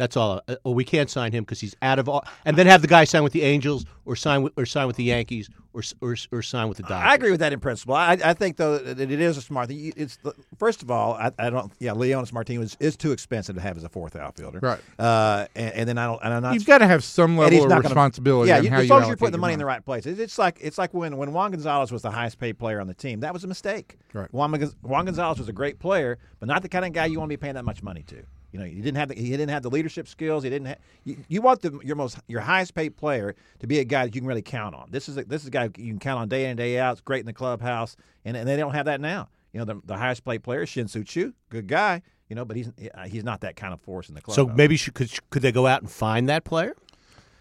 That's 0.00 0.16
all. 0.16 0.40
Uh, 0.48 0.56
Or 0.64 0.72
we 0.74 0.82
can't 0.84 1.10
sign 1.10 1.30
him 1.30 1.44
because 1.44 1.60
he's 1.60 1.76
out 1.82 1.98
of 1.98 2.08
all. 2.08 2.24
And 2.46 2.56
then 2.56 2.66
have 2.66 2.80
the 2.80 2.88
guy 2.88 3.04
sign 3.04 3.22
with 3.22 3.34
the 3.34 3.42
Angels 3.42 3.84
or 4.06 4.16
sign 4.16 4.42
with 4.42 4.54
or 4.56 4.64
sign 4.64 4.86
with 4.86 4.96
the 4.96 5.04
Yankees 5.04 5.50
or 5.74 5.82
or, 6.00 6.16
or 6.32 6.40
sign 6.40 6.68
with 6.68 6.78
the 6.78 6.84
Dodgers. 6.84 7.10
I 7.10 7.14
agree 7.16 7.30
with 7.30 7.40
that 7.40 7.52
in 7.52 7.60
principle. 7.60 7.94
I, 7.94 8.12
I 8.24 8.32
think 8.32 8.56
though 8.56 8.78
that 8.78 8.98
it 8.98 9.20
is 9.20 9.36
a 9.36 9.42
smart 9.42 9.68
thing. 9.68 9.92
It's 9.94 10.16
the, 10.24 10.32
first 10.58 10.82
of 10.82 10.90
all, 10.90 11.12
I, 11.14 11.32
I 11.38 11.50
don't. 11.50 11.70
Yeah, 11.80 11.92
Leonys 11.92 12.32
Martinez 12.32 12.78
is 12.80 12.96
too 12.96 13.12
expensive 13.12 13.56
to 13.56 13.60
have 13.60 13.76
as 13.76 13.84
a 13.84 13.90
fourth 13.90 14.16
outfielder. 14.16 14.60
Right. 14.62 14.80
Uh, 14.98 15.46
and, 15.54 15.74
and 15.74 15.88
then 15.90 15.98
I 15.98 16.06
don't. 16.06 16.20
And 16.24 16.32
I'm 16.32 16.42
not. 16.42 16.54
You've 16.54 16.64
got 16.64 16.78
to 16.78 16.86
have 16.86 17.04
some 17.04 17.36
level 17.36 17.62
of 17.64 17.68
gonna- 17.68 17.82
responsibility. 17.82 18.48
Yeah, 18.48 18.56
on 18.56 18.64
you, 18.64 18.70
how 18.70 18.78
as 18.78 18.84
you 18.84 18.88
long 18.94 19.02
as 19.02 19.08
you're 19.08 19.16
putting 19.18 19.32
the 19.32 19.36
your 19.36 19.40
money 19.42 19.52
in 19.52 19.58
the 19.58 19.66
right 19.66 19.84
place. 19.84 20.06
It's, 20.06 20.18
it's 20.18 20.38
like 20.38 20.56
it's 20.62 20.78
like 20.78 20.94
when 20.94 21.18
when 21.18 21.34
Juan 21.34 21.50
Gonzalez 21.50 21.92
was 21.92 22.00
the 22.00 22.10
highest 22.10 22.38
paid 22.40 22.58
player 22.58 22.80
on 22.80 22.86
the 22.86 22.94
team. 22.94 23.20
That 23.20 23.34
was 23.34 23.44
a 23.44 23.48
mistake. 23.48 23.98
Right. 24.14 24.32
Juan, 24.32 24.50
Juan 24.80 25.04
Gonzalez 25.04 25.38
was 25.38 25.50
a 25.50 25.52
great 25.52 25.78
player, 25.78 26.16
but 26.38 26.46
not 26.48 26.62
the 26.62 26.70
kind 26.70 26.86
of 26.86 26.92
guy 26.94 27.04
you 27.04 27.18
want 27.18 27.28
to 27.30 27.36
be 27.36 27.40
paying 27.40 27.54
that 27.54 27.66
much 27.66 27.82
money 27.82 28.02
to. 28.04 28.22
You 28.52 28.58
know, 28.58 28.64
he 28.64 28.80
didn't 28.80 28.96
have 28.96 29.08
the, 29.08 29.14
he 29.14 29.30
didn't 29.30 29.50
have 29.50 29.62
the 29.62 29.70
leadership 29.70 30.08
skills. 30.08 30.42
He 30.42 30.50
didn't. 30.50 30.66
Have, 30.66 30.78
you, 31.04 31.16
you 31.28 31.42
want 31.42 31.62
the 31.62 31.78
your 31.84 31.96
most 31.96 32.18
your 32.26 32.40
highest 32.40 32.74
paid 32.74 32.96
player 32.96 33.34
to 33.60 33.66
be 33.66 33.78
a 33.78 33.84
guy 33.84 34.04
that 34.04 34.14
you 34.14 34.20
can 34.20 34.28
really 34.28 34.42
count 34.42 34.74
on. 34.74 34.88
This 34.90 35.08
is 35.08 35.16
a, 35.16 35.24
this 35.24 35.42
is 35.42 35.48
a 35.48 35.50
guy 35.50 35.64
you 35.76 35.92
can 35.92 35.98
count 35.98 36.20
on 36.20 36.28
day 36.28 36.44
in 36.44 36.50
and 36.50 36.58
day 36.58 36.78
out. 36.78 36.92
It's 36.92 37.00
great 37.00 37.20
in 37.20 37.26
the 37.26 37.32
clubhouse, 37.32 37.96
and, 38.24 38.36
and 38.36 38.48
they 38.48 38.56
don't 38.56 38.74
have 38.74 38.86
that 38.86 39.00
now. 39.00 39.28
You 39.52 39.60
know, 39.60 39.64
the, 39.64 39.80
the 39.84 39.96
highest 39.96 40.24
paid 40.24 40.42
player 40.42 40.62
is 40.62 40.68
Shin-Soo 40.68 41.04
Choo, 41.04 41.34
good 41.48 41.66
guy. 41.66 42.02
You 42.28 42.36
know, 42.36 42.44
but 42.44 42.56
he's 42.56 42.70
he's 43.08 43.24
not 43.24 43.40
that 43.40 43.56
kind 43.56 43.72
of 43.72 43.80
force 43.80 44.08
in 44.08 44.14
the 44.14 44.20
club. 44.20 44.36
so 44.36 44.46
maybe 44.46 44.76
should, 44.76 44.94
could 44.94 45.10
could 45.30 45.42
they 45.42 45.52
go 45.52 45.66
out 45.66 45.82
and 45.82 45.90
find 45.90 46.28
that 46.28 46.44
player? 46.44 46.74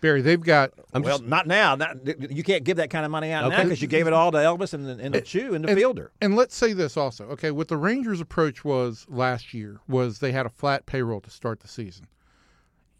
Barry, 0.02 0.22
they've 0.22 0.42
got 0.42 0.72
I'm 0.94 1.02
well, 1.02 1.18
just 1.18 1.30
not 1.30 1.48
now. 1.48 1.76
Not, 1.76 2.32
you 2.32 2.44
can't 2.44 2.64
give 2.64 2.78
that 2.78 2.90
kind 2.90 3.06
of 3.06 3.12
money 3.12 3.32
out 3.32 3.50
now 3.50 3.64
because 3.64 3.82
you 3.82 3.88
gave 3.88 4.08
it 4.08 4.14
all 4.14 4.32
to 4.32 4.38
Elvis 4.38 4.74
and, 4.74 4.88
and 4.88 5.14
the 5.14 5.22
Choo 5.22 5.54
and 5.54 5.66
the 5.66 5.76
fielder. 5.76 6.12
And 6.22 6.36
let's 6.36 6.56
say 6.56 6.74
this 6.74 6.98
also. 6.98 7.26
Okay, 7.30 7.52
what 7.52 7.68
the 7.68 7.78
Rangers' 7.78 8.22
approach 8.22 8.64
was 8.64 9.06
last 9.10 9.54
year 9.54 9.82
was 9.88 10.20
they 10.20 10.32
had 10.32 10.46
a 10.46 10.50
flat 10.50 10.86
payroll 10.86 11.22
to 11.22 11.30
start 11.30 11.60
the 11.60 11.68
season. 11.68 12.08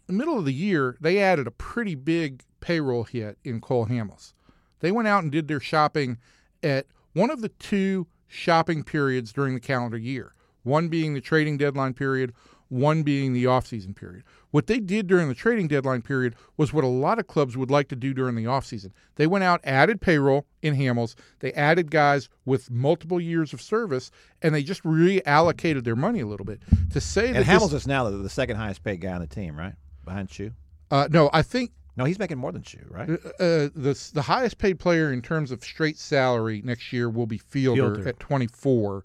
In 0.08 0.16
the 0.16 0.18
middle 0.18 0.38
of 0.38 0.44
the 0.44 0.52
year, 0.52 0.96
they 1.00 1.18
added 1.18 1.46
a 1.46 1.52
pretty 1.52 1.94
big 1.94 2.42
payroll 2.60 3.04
hit 3.04 3.38
in 3.44 3.60
Cole 3.60 3.86
Hamels. 3.86 4.34
They 4.80 4.92
went 4.92 5.08
out 5.08 5.22
and 5.22 5.30
did 5.30 5.48
their 5.48 5.60
shopping 5.60 6.18
at 6.62 6.86
one 7.12 7.30
of 7.30 7.40
the 7.40 7.48
two 7.48 8.06
shopping 8.26 8.82
periods 8.82 9.32
during 9.32 9.54
the 9.54 9.60
calendar 9.60 9.98
year, 9.98 10.34
one 10.62 10.88
being 10.88 11.14
the 11.14 11.20
trading 11.20 11.58
deadline 11.58 11.94
period, 11.94 12.32
one 12.70 13.02
being 13.02 13.32
the 13.34 13.44
offseason 13.44 13.94
period. 13.94 14.24
What 14.52 14.66
they 14.66 14.80
did 14.80 15.06
during 15.06 15.28
the 15.28 15.34
trading 15.34 15.68
deadline 15.68 16.02
period 16.02 16.34
was 16.56 16.72
what 16.72 16.82
a 16.82 16.88
lot 16.88 17.18
of 17.18 17.26
clubs 17.26 17.56
would 17.56 17.70
like 17.70 17.88
to 17.88 17.96
do 17.96 18.14
during 18.14 18.34
the 18.34 18.44
offseason. 18.44 18.90
They 19.16 19.26
went 19.26 19.44
out, 19.44 19.60
added 19.62 20.00
payroll 20.00 20.46
in 20.62 20.74
Hamels, 20.76 21.14
they 21.40 21.52
added 21.52 21.90
guys 21.90 22.28
with 22.44 22.70
multiple 22.70 23.20
years 23.20 23.52
of 23.52 23.60
service, 23.60 24.10
and 24.40 24.54
they 24.54 24.62
just 24.62 24.82
reallocated 24.84 25.84
their 25.84 25.96
money 25.96 26.20
a 26.20 26.26
little 26.26 26.46
bit. 26.46 26.62
To 26.90 27.00
say 27.00 27.32
that 27.32 27.48
And 27.48 27.62
this- 27.62 27.72
is 27.72 27.86
now 27.86 28.08
the, 28.08 28.16
the 28.16 28.28
second 28.30 28.56
highest 28.56 28.82
paid 28.82 29.00
guy 29.00 29.12
on 29.12 29.20
the 29.20 29.26
team, 29.26 29.56
right? 29.56 29.74
Behind 30.04 30.28
Choo. 30.28 30.52
uh, 30.90 31.08
no, 31.10 31.28
I 31.32 31.42
think 31.42 31.70
No, 31.96 32.04
he's 32.04 32.18
making 32.18 32.38
more 32.38 32.50
than 32.52 32.62
Choo, 32.62 32.86
right? 32.88 33.10
uh, 33.10 33.68
the 33.74 34.10
the 34.14 34.22
highest 34.22 34.58
paid 34.58 34.78
player 34.78 35.12
in 35.12 35.22
terms 35.22 35.50
of 35.50 35.62
straight 35.62 35.98
salary 35.98 36.62
next 36.64 36.92
year 36.92 37.08
will 37.10 37.26
be 37.26 37.38
Fielder, 37.38 37.94
Fielder. 37.96 38.08
at 38.08 38.18
24. 38.20 39.04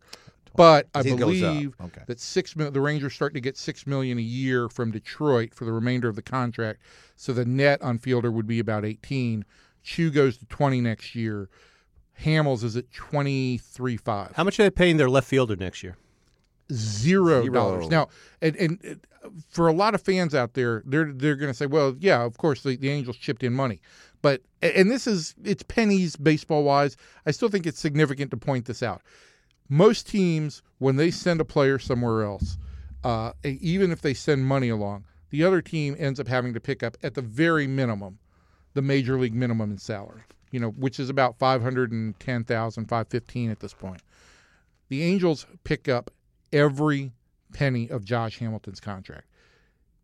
But 0.58 0.88
I 0.94 1.04
He 1.04 1.12
goes 1.16 1.42
up. 1.44 1.54
believe 1.54 1.76
Okay. 1.82 2.02
that 2.08 2.20
six 2.20 2.56
mil- 2.56 2.72
the 2.72 2.82
Rangers 2.82 3.14
start 3.14 3.34
to 3.34 3.42
get 3.42 3.58
six 3.58 3.86
million 3.88 4.18
a 4.18 4.22
year 4.22 4.70
from 4.70 4.92
Detroit 4.92 5.54
for 5.54 5.66
the 5.66 5.72
remainder 5.74 6.08
of 6.08 6.16
the 6.16 6.22
contract. 6.22 6.82
So 7.16 7.34
the 7.34 7.46
net 7.46 7.82
on 7.82 7.98
Fielder 7.98 8.32
would 8.32 8.48
be 8.48 8.60
about 8.60 8.86
18. 8.86 9.46
Choo 9.84 10.10
goes 10.12 10.38
to 10.38 10.46
20 10.46 10.82
next 10.82 11.16
year. 11.16 11.50
Hamels 12.24 12.64
is 12.64 12.76
at 12.78 12.92
23 12.92 13.98
five. 13.98 14.32
how 14.36 14.44
much 14.44 14.60
are 14.60 14.64
they 14.64 14.70
paying 14.70 14.98
their 14.98 15.10
left 15.10 15.28
fielder 15.28 15.56
next 15.56 15.84
year? 15.84 15.98
Zero 16.72 17.48
dollars. 17.50 17.90
Now, 17.90 18.08
and, 18.42 18.56
and 18.56 19.00
uh, 19.24 19.30
for 19.50 19.68
a 19.68 19.74
lot 19.74 19.94
of 19.94 20.02
fans 20.02 20.34
out 20.34 20.54
there, 20.54 20.82
they're 20.86 21.12
they're 21.14 21.36
going 21.36 21.52
to 21.52 21.54
say, 21.58 21.68
well, 21.68 21.96
yeah, 22.00 22.24
of 22.24 22.38
course 22.38 22.64
the, 22.64 22.76
the 22.76 22.90
Angels 22.90 23.18
chipped 23.18 23.44
in 23.44 23.54
money, 23.54 23.82
But 24.24 24.42
and 24.64 24.90
this 24.90 25.06
is 25.06 25.36
it's 25.44 25.62
pennies 25.62 26.16
baseball 26.16 26.64
wise. 26.64 26.98
I 27.26 27.32
still 27.32 27.50
think 27.50 27.68
it's 27.68 27.80
significant 27.80 28.32
to 28.32 28.38
point 28.38 28.66
this 28.66 28.82
out. 28.82 29.02
Most 29.70 30.08
teams, 30.08 30.62
when 30.78 30.96
they 30.96 31.12
send 31.12 31.42
a 31.42 31.46
player 31.46 31.80
somewhere 31.80 32.24
else, 32.24 32.58
uh, 33.04 33.34
even 33.44 33.92
if 33.92 34.02
they 34.02 34.14
send 34.14 34.46
money 34.46 34.70
along, 34.70 35.06
the 35.30 35.44
other 35.44 35.62
team 35.62 35.96
ends 35.98 36.20
up 36.20 36.28
having 36.28 36.54
to 36.54 36.60
pick 36.60 36.84
up 36.84 36.98
at 37.04 37.14
the 37.14 37.22
very 37.22 37.68
minimum 37.68 38.20
the 38.74 38.82
major 38.82 39.18
league 39.18 39.34
minimum 39.34 39.72
in 39.72 39.78
salary. 39.78 40.22
You 40.52 40.60
know, 40.60 40.70
which 40.70 41.00
is 41.00 41.10
about 41.10 41.38
510,000, 41.40 42.86
515 42.86 43.52
at 43.52 43.60
this 43.60 43.74
point. 43.74 44.02
The 44.90 45.02
Angels 45.02 45.48
pick 45.64 45.90
up 45.90 46.12
every 46.54 47.12
penny 47.54 47.90
of 47.90 48.06
Josh 48.06 48.38
Hamilton's 48.40 48.80
contract. 48.80 49.28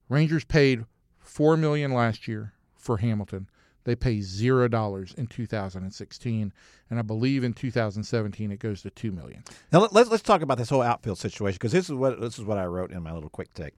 Rangers 0.09 0.43
paid 0.43 0.85
4 1.19 1.55
million 1.55 1.93
last 1.93 2.27
year 2.27 2.53
for 2.75 2.97
Hamilton. 2.97 3.47
They 3.83 3.95
pay 3.95 4.21
zero 4.21 4.67
dollars 4.67 5.13
in 5.17 5.27
2016, 5.27 6.53
and 6.89 6.99
I 6.99 7.01
believe 7.01 7.43
in 7.43 7.53
2017 7.53 8.51
it 8.51 8.59
goes 8.59 8.81
to 8.83 8.89
two 8.89 9.11
million. 9.11 9.43
Now 9.71 9.87
let's 9.91 10.09
let's 10.09 10.23
talk 10.23 10.41
about 10.41 10.57
this 10.57 10.69
whole 10.69 10.81
outfield 10.81 11.17
situation 11.17 11.55
because 11.55 11.71
this 11.71 11.89
is 11.89 11.95
what 11.95 12.19
this 12.19 12.37
is 12.37 12.45
what 12.45 12.57
I 12.57 12.65
wrote 12.65 12.91
in 12.91 13.01
my 13.03 13.11
little 13.13 13.29
quick 13.29 13.53
take. 13.53 13.73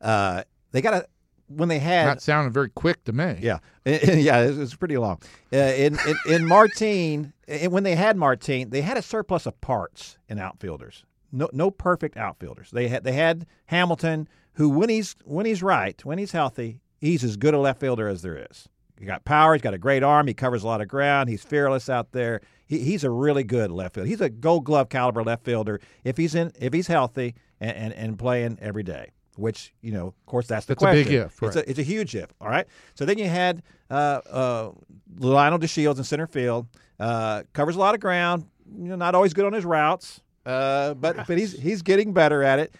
Uh, 0.00 0.44
they 0.72 0.80
got 0.80 0.94
a 0.94 1.06
when 1.48 1.68
they 1.68 1.78
had 1.78 2.06
That 2.06 2.22
sounded 2.22 2.52
very 2.52 2.68
quick 2.68 3.04
to 3.04 3.12
me. 3.12 3.38
yeah 3.40 3.58
yeah 3.84 4.40
it's, 4.40 4.58
it's 4.58 4.74
pretty 4.76 4.98
long. 4.98 5.18
Uh, 5.52 5.56
in, 5.56 5.98
in 6.06 6.34
in 6.34 6.46
Martine 6.46 7.32
when 7.68 7.82
they 7.82 7.96
had 7.96 8.16
Martine 8.16 8.70
they 8.70 8.82
had 8.82 8.96
a 8.96 9.02
surplus 9.02 9.46
of 9.46 9.60
parts 9.60 10.18
in 10.28 10.38
outfielders. 10.38 11.04
No 11.32 11.48
no 11.52 11.70
perfect 11.70 12.16
outfielders. 12.16 12.70
They 12.70 12.88
had 12.88 13.02
they 13.04 13.12
had 13.12 13.46
Hamilton 13.66 14.28
who 14.54 14.68
when 14.68 14.88
he's 14.88 15.16
when 15.24 15.46
he's 15.46 15.62
right 15.62 16.04
when 16.04 16.18
he's 16.18 16.32
healthy 16.32 16.80
he's 16.98 17.24
as 17.24 17.36
good 17.36 17.54
a 17.54 17.58
left 17.58 17.80
fielder 17.80 18.08
as 18.08 18.22
there 18.22 18.46
is. 18.50 18.68
He 18.98 19.06
got 19.06 19.24
power. 19.24 19.54
He's 19.54 19.62
got 19.62 19.74
a 19.74 19.78
great 19.78 20.02
arm. 20.02 20.26
He 20.26 20.34
covers 20.34 20.62
a 20.64 20.66
lot 20.66 20.80
of 20.80 20.88
ground. 20.88 21.28
He's 21.28 21.44
fearless 21.44 21.88
out 21.88 22.12
there. 22.12 22.40
He, 22.66 22.80
he's 22.80 23.04
a 23.04 23.10
really 23.10 23.44
good 23.44 23.70
left 23.70 23.94
fielder. 23.94 24.08
He's 24.08 24.20
a 24.20 24.28
Gold 24.28 24.64
Glove 24.64 24.88
caliber 24.88 25.22
left 25.22 25.44
fielder 25.44 25.80
if 26.04 26.16
he's 26.16 26.34
in 26.34 26.52
if 26.58 26.72
he's 26.72 26.86
healthy 26.88 27.34
and, 27.60 27.76
and, 27.76 27.92
and 27.94 28.18
playing 28.18 28.58
every 28.60 28.82
day. 28.82 29.12
Which 29.36 29.72
you 29.82 29.92
know, 29.92 30.08
of 30.08 30.26
course, 30.26 30.48
that's 30.48 30.66
the 30.66 30.74
That's 30.74 30.82
a 30.82 30.86
question. 30.86 31.04
big 31.04 31.12
if, 31.12 31.42
It's 31.42 31.56
a 31.56 31.70
it's 31.70 31.78
a 31.78 31.84
huge 31.84 32.16
if. 32.16 32.28
All 32.40 32.48
right. 32.48 32.66
So 32.94 33.04
then 33.04 33.18
you 33.18 33.28
had 33.28 33.62
uh, 33.88 34.20
uh, 34.28 34.70
Lionel 35.18 35.60
DeShields 35.60 35.98
in 35.98 36.04
center 36.04 36.26
field. 36.26 36.66
Uh, 36.98 37.44
covers 37.52 37.76
a 37.76 37.78
lot 37.78 37.94
of 37.94 38.00
ground. 38.00 38.46
You 38.76 38.88
know, 38.88 38.96
not 38.96 39.14
always 39.14 39.32
good 39.32 39.44
on 39.46 39.52
his 39.52 39.64
routes, 39.64 40.20
uh, 40.44 40.94
but 40.94 41.28
but 41.28 41.38
he's 41.38 41.52
he's 41.52 41.82
getting 41.82 42.12
better 42.12 42.42
at 42.42 42.58
it. 42.58 42.74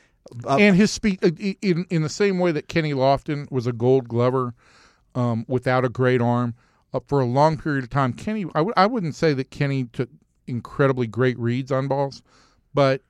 Uh, 0.44 0.56
and 0.56 0.74
his 0.74 0.90
speed 0.90 1.20
uh, 1.22 1.30
in 1.62 1.86
in 1.90 2.02
the 2.02 2.08
same 2.08 2.40
way 2.40 2.50
that 2.50 2.66
Kenny 2.66 2.92
Lofton 2.92 3.48
was 3.52 3.68
a 3.68 3.72
Gold 3.72 4.08
Glover 4.08 4.52
um, 5.18 5.44
without 5.48 5.84
a 5.84 5.88
great 5.88 6.20
arm 6.20 6.54
uh, 6.94 7.00
for 7.06 7.20
a 7.20 7.24
long 7.24 7.58
period 7.58 7.82
of 7.82 7.90
time. 7.90 8.12
Kenny, 8.12 8.44
I 8.54 8.60
w- 8.60 8.72
I 8.76 8.86
wouldn't 8.86 9.16
say 9.16 9.34
that 9.34 9.50
Kenny 9.50 9.84
took 9.92 10.08
incredibly 10.46 11.08
great 11.08 11.36
reads 11.38 11.72
on 11.72 11.88
balls, 11.88 12.22
but 12.72 13.02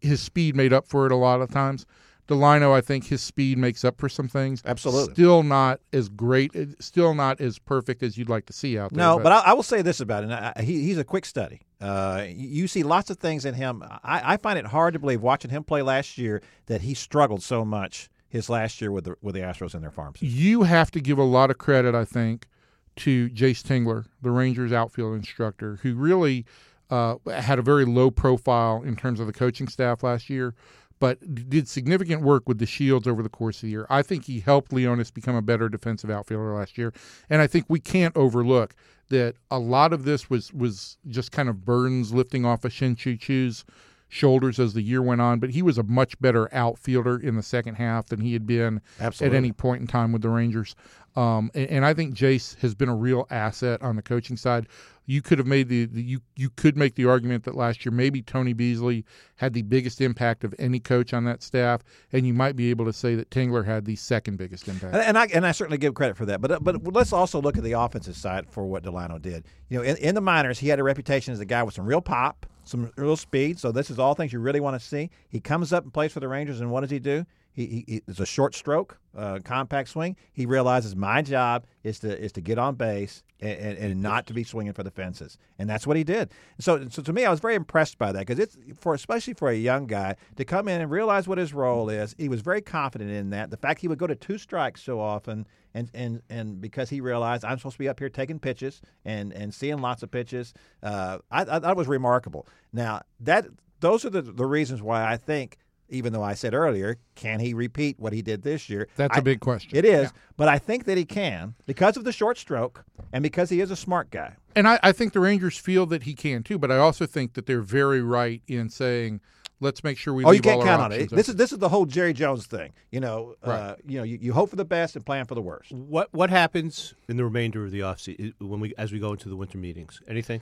his 0.00 0.20
speed 0.20 0.56
made 0.56 0.72
up 0.72 0.88
for 0.88 1.06
it 1.06 1.12
a 1.12 1.16
lot 1.16 1.40
of 1.40 1.50
times. 1.50 1.86
Delino, 2.28 2.72
I 2.72 2.80
think 2.80 3.06
his 3.06 3.20
speed 3.22 3.58
makes 3.58 3.84
up 3.84 3.98
for 3.98 4.08
some 4.08 4.28
things. 4.28 4.62
Absolutely. 4.64 5.12
still 5.14 5.42
not 5.42 5.80
as 5.92 6.08
great, 6.08 6.54
uh, 6.56 6.66
still 6.80 7.14
not 7.14 7.40
as 7.40 7.58
perfect 7.58 8.02
as 8.02 8.16
you'd 8.18 8.28
like 8.28 8.46
to 8.46 8.52
see 8.52 8.78
out 8.78 8.92
there. 8.92 8.98
No, 8.98 9.18
but 9.20 9.32
I, 9.32 9.38
I 9.50 9.52
will 9.52 9.62
say 9.62 9.82
this 9.82 10.00
about 10.00 10.24
him: 10.24 10.32
I, 10.32 10.62
he, 10.62 10.82
he's 10.82 10.98
a 10.98 11.04
quick 11.04 11.24
study. 11.24 11.60
Uh, 11.80 12.26
you 12.28 12.66
see 12.66 12.82
lots 12.82 13.10
of 13.10 13.18
things 13.18 13.44
in 13.44 13.54
him. 13.54 13.82
I, 14.02 14.34
I 14.34 14.36
find 14.36 14.58
it 14.58 14.66
hard 14.66 14.94
to 14.94 15.00
believe 15.00 15.20
watching 15.20 15.50
him 15.50 15.62
play 15.62 15.82
last 15.82 16.18
year 16.18 16.42
that 16.66 16.82
he 16.82 16.94
struggled 16.94 17.42
so 17.42 17.64
much 17.64 18.08
his 18.32 18.48
last 18.48 18.80
year 18.80 18.90
with 18.90 19.04
the 19.04 19.14
with 19.20 19.34
the 19.34 19.42
Astros 19.42 19.74
in 19.74 19.82
their 19.82 19.90
farm 19.90 20.14
system. 20.14 20.28
you 20.30 20.62
have 20.62 20.90
to 20.92 21.00
give 21.00 21.18
a 21.18 21.22
lot 21.22 21.50
of 21.50 21.58
credit, 21.58 21.94
I 21.94 22.06
think, 22.06 22.48
to 22.96 23.28
Jayce 23.28 23.62
Tingler, 23.62 24.06
the 24.22 24.30
Rangers 24.30 24.72
outfield 24.72 25.14
instructor, 25.14 25.78
who 25.82 25.94
really 25.94 26.46
uh, 26.88 27.16
had 27.30 27.58
a 27.58 27.62
very 27.62 27.84
low 27.84 28.10
profile 28.10 28.82
in 28.82 28.96
terms 28.96 29.20
of 29.20 29.26
the 29.26 29.34
coaching 29.34 29.68
staff 29.68 30.02
last 30.02 30.30
year, 30.30 30.54
but 30.98 31.18
did 31.50 31.68
significant 31.68 32.22
work 32.22 32.48
with 32.48 32.58
DeShields 32.58 33.06
over 33.06 33.22
the 33.22 33.28
course 33.28 33.56
of 33.58 33.62
the 33.62 33.68
year. 33.68 33.86
I 33.90 34.00
think 34.00 34.24
he 34.24 34.40
helped 34.40 34.70
Leonys 34.70 35.12
become 35.12 35.36
a 35.36 35.42
better 35.42 35.68
defensive 35.68 36.08
outfielder 36.08 36.54
last 36.54 36.78
year, 36.78 36.94
and 37.28 37.42
I 37.42 37.46
think 37.46 37.66
we 37.68 37.80
can't 37.80 38.16
overlook 38.16 38.74
that 39.10 39.34
a 39.50 39.58
lot 39.58 39.92
of 39.92 40.04
this 40.04 40.30
was 40.30 40.54
was 40.54 40.96
just 41.06 41.32
kind 41.32 41.50
of 41.50 41.66
burdens 41.66 42.14
lifting 42.14 42.46
off 42.46 42.64
of 42.64 42.72
Shin-Soo 42.72 43.18
Choo's 43.18 43.66
shoulders 44.12 44.60
as 44.60 44.74
the 44.74 44.82
year 44.82 45.00
went 45.00 45.22
on, 45.22 45.38
but 45.38 45.48
he 45.48 45.62
was 45.62 45.78
a 45.78 45.82
much 45.82 46.20
better 46.20 46.46
outfielder 46.54 47.18
in 47.18 47.34
the 47.34 47.42
second 47.42 47.76
half 47.76 48.06
than 48.08 48.20
he 48.20 48.34
had 48.34 48.46
been 48.46 48.78
Absolutely. 49.00 49.34
at 49.34 49.40
any 49.40 49.52
point 49.52 49.80
in 49.80 49.86
time 49.86 50.12
with 50.12 50.20
the 50.20 50.28
Rangers. 50.28 50.76
Um, 51.16 51.50
and, 51.54 51.70
and 51.70 51.86
I 51.86 51.94
think 51.94 52.14
Jayce 52.14 52.58
has 52.58 52.74
been 52.74 52.90
a 52.90 52.94
real 52.94 53.26
asset 53.30 53.80
on 53.80 53.96
the 53.96 54.02
coaching 54.02 54.36
side. 54.36 54.66
You 55.06 55.22
could 55.22 55.38
have 55.38 55.46
made 55.46 55.68
the, 55.68 55.86
the 55.86 56.02
you 56.02 56.20
you 56.36 56.50
could 56.50 56.76
make 56.76 56.94
the 56.94 57.06
argument 57.06 57.44
that 57.44 57.56
last 57.56 57.86
year 57.86 57.92
maybe 57.92 58.20
Tony 58.20 58.52
Beasley 58.52 59.04
had 59.36 59.54
the 59.54 59.62
biggest 59.62 60.02
impact 60.02 60.44
of 60.44 60.54
any 60.58 60.78
coach 60.78 61.14
on 61.14 61.24
that 61.24 61.42
staff, 61.42 61.82
and 62.12 62.26
you 62.26 62.34
might 62.34 62.54
be 62.54 62.68
able 62.68 62.84
to 62.84 62.92
say 62.92 63.14
that 63.14 63.30
Tingler 63.30 63.64
had 63.64 63.86
the 63.86 63.96
second 63.96 64.36
biggest 64.36 64.68
impact. 64.68 64.94
And, 64.94 65.02
and 65.02 65.18
I 65.18 65.26
and 65.34 65.46
I 65.46 65.52
certainly 65.52 65.78
give 65.78 65.94
credit 65.94 66.18
for 66.18 66.26
that. 66.26 66.42
But 66.42 66.62
but 66.62 66.92
let's 66.92 67.14
also 67.14 67.40
look 67.40 67.56
at 67.56 67.64
the 67.64 67.72
offensive 67.72 68.16
side 68.16 68.46
for 68.50 68.66
what 68.66 68.84
Delino 68.84 69.20
did. 69.20 69.46
You 69.70 69.78
know, 69.78 69.84
in, 69.84 69.96
in 69.96 70.14
the 70.14 70.20
minors, 70.20 70.58
he 70.58 70.68
had 70.68 70.78
a 70.78 70.84
reputation 70.84 71.32
as 71.32 71.40
a 71.40 71.46
guy 71.46 71.62
with 71.62 71.74
some 71.74 71.86
real 71.86 72.02
pop, 72.02 72.46
some 72.72 72.90
real 72.96 73.16
speed. 73.16 73.60
So 73.60 73.70
this 73.70 73.90
is 73.90 74.00
all 74.00 74.14
things 74.14 74.32
you 74.32 74.40
really 74.40 74.58
want 74.58 74.80
to 74.80 74.84
see. 74.84 75.10
He 75.28 75.38
comes 75.38 75.72
up 75.72 75.84
and 75.84 75.92
plays 75.92 76.12
for 76.12 76.18
the 76.18 76.26
Rangers, 76.26 76.60
and 76.60 76.72
what 76.72 76.80
does 76.80 76.90
he 76.90 76.98
do? 76.98 77.24
He, 77.52 77.66
he, 77.66 77.84
he 77.86 78.02
it's 78.06 78.20
a 78.20 78.26
short 78.26 78.54
stroke, 78.54 78.98
uh, 79.16 79.40
compact 79.44 79.90
swing. 79.90 80.16
He 80.32 80.46
realizes 80.46 80.96
my 80.96 81.20
job 81.22 81.66
is 81.84 81.98
to 82.00 82.18
is 82.18 82.32
to 82.32 82.40
get 82.40 82.58
on 82.58 82.76
base 82.76 83.22
and, 83.40 83.58
and, 83.58 83.78
and 83.78 84.02
not 84.02 84.26
to 84.28 84.34
be 84.34 84.42
swinging 84.42 84.72
for 84.72 84.82
the 84.82 84.90
fences, 84.90 85.36
and 85.58 85.68
that's 85.68 85.86
what 85.86 85.96
he 85.96 86.04
did. 86.04 86.32
So 86.58 86.88
so 86.88 87.02
to 87.02 87.12
me, 87.12 87.24
I 87.24 87.30
was 87.30 87.40
very 87.40 87.54
impressed 87.54 87.98
by 87.98 88.12
that 88.12 88.20
because 88.26 88.38
it's 88.38 88.56
for 88.78 88.94
especially 88.94 89.34
for 89.34 89.50
a 89.50 89.54
young 89.54 89.86
guy 89.86 90.16
to 90.36 90.44
come 90.44 90.66
in 90.66 90.80
and 90.80 90.90
realize 90.90 91.28
what 91.28 91.38
his 91.38 91.52
role 91.52 91.90
is. 91.90 92.14
He 92.18 92.28
was 92.28 92.40
very 92.40 92.62
confident 92.62 93.10
in 93.10 93.30
that. 93.30 93.50
The 93.50 93.58
fact 93.58 93.80
he 93.80 93.88
would 93.88 93.98
go 93.98 94.06
to 94.06 94.14
two 94.14 94.38
strikes 94.38 94.82
so 94.82 94.98
often, 94.98 95.46
and 95.74 95.90
and 95.92 96.22
and 96.30 96.60
because 96.60 96.88
he 96.88 97.00
realized 97.02 97.44
I'm 97.44 97.58
supposed 97.58 97.74
to 97.74 97.80
be 97.80 97.88
up 97.88 97.98
here 97.98 98.08
taking 98.08 98.38
pitches 98.38 98.80
and 99.04 99.32
and 99.32 99.52
seeing 99.52 99.78
lots 99.78 100.02
of 100.02 100.10
pitches, 100.10 100.54
uh, 100.82 101.18
I, 101.30 101.42
I 101.42 101.58
that 101.58 101.76
was 101.76 101.86
remarkable. 101.86 102.46
Now 102.72 103.02
that 103.20 103.46
those 103.80 104.06
are 104.06 104.10
the 104.10 104.22
the 104.22 104.46
reasons 104.46 104.80
why 104.80 105.04
I 105.04 105.18
think 105.18 105.58
even 105.92 106.12
though 106.12 106.22
I 106.22 106.34
said 106.34 106.54
earlier, 106.54 106.96
can 107.14 107.38
he 107.38 107.54
repeat 107.54 108.00
what 108.00 108.12
he 108.12 108.22
did 108.22 108.42
this 108.42 108.68
year? 108.68 108.88
That's 108.96 109.16
a 109.16 109.20
a 109.20 109.22
big 109.22 109.40
question. 109.40 109.70
It 109.76 109.84
is, 109.84 110.10
but 110.36 110.48
I 110.48 110.58
think 110.58 110.84
that 110.86 110.98
he 110.98 111.04
can 111.04 111.54
because 111.66 111.96
of 111.96 112.04
the 112.04 112.12
short 112.12 112.38
stroke 112.38 112.84
and 113.12 113.22
because 113.22 113.50
he 113.50 113.60
is 113.60 113.70
a 113.70 113.76
smart 113.76 114.10
guy. 114.10 114.34
And 114.56 114.66
I, 114.66 114.78
I 114.82 114.92
think 114.92 115.12
the 115.12 115.20
Rangers 115.20 115.56
feel 115.56 115.86
that 115.86 116.02
he 116.02 116.14
can 116.14 116.42
too, 116.42 116.58
but 116.58 116.70
I 116.72 116.78
also 116.78 117.06
think 117.06 117.34
that 117.34 117.46
they're 117.46 117.60
very 117.62 118.02
right 118.02 118.42
in 118.48 118.68
saying, 118.68 119.20
let's 119.60 119.84
make 119.84 119.96
sure 119.96 120.12
we. 120.12 120.24
Oh, 120.24 120.32
you 120.32 120.40
can't 120.40 120.60
all 120.60 120.66
count 120.66 120.82
on 120.82 120.92
it. 120.92 120.94
options 121.04 121.10
This 121.12 121.28
is 121.28 121.36
this 121.36 121.52
is 121.52 121.58
the 121.58 121.68
whole 121.68 121.86
Jerry 121.86 122.12
Jones 122.12 122.46
thing. 122.46 122.72
You 122.90 123.00
know, 123.00 123.34
uh, 123.42 123.48
Right. 123.48 123.76
you 123.86 123.98
know, 123.98 124.04
you, 124.04 124.18
you 124.20 124.32
hope 124.32 124.50
for 124.50 124.56
the 124.56 124.64
best 124.64 124.96
and 124.96 125.06
plan 125.06 125.24
for 125.26 125.34
the 125.34 125.40
worst. 125.42 125.72
What 125.72 126.12
what 126.12 126.30
happens 126.30 126.94
in 127.08 127.16
the 127.16 127.24
remainder 127.24 127.64
of 127.64 127.70
the 127.70 127.80
offseason 127.80 128.34
when 128.40 128.60
we 128.60 128.74
as 128.76 128.92
we 128.92 128.98
go 128.98 129.12
into 129.12 129.28
the 129.28 129.36
winter 129.36 129.58
meetings? 129.58 130.00
Anything? 130.08 130.40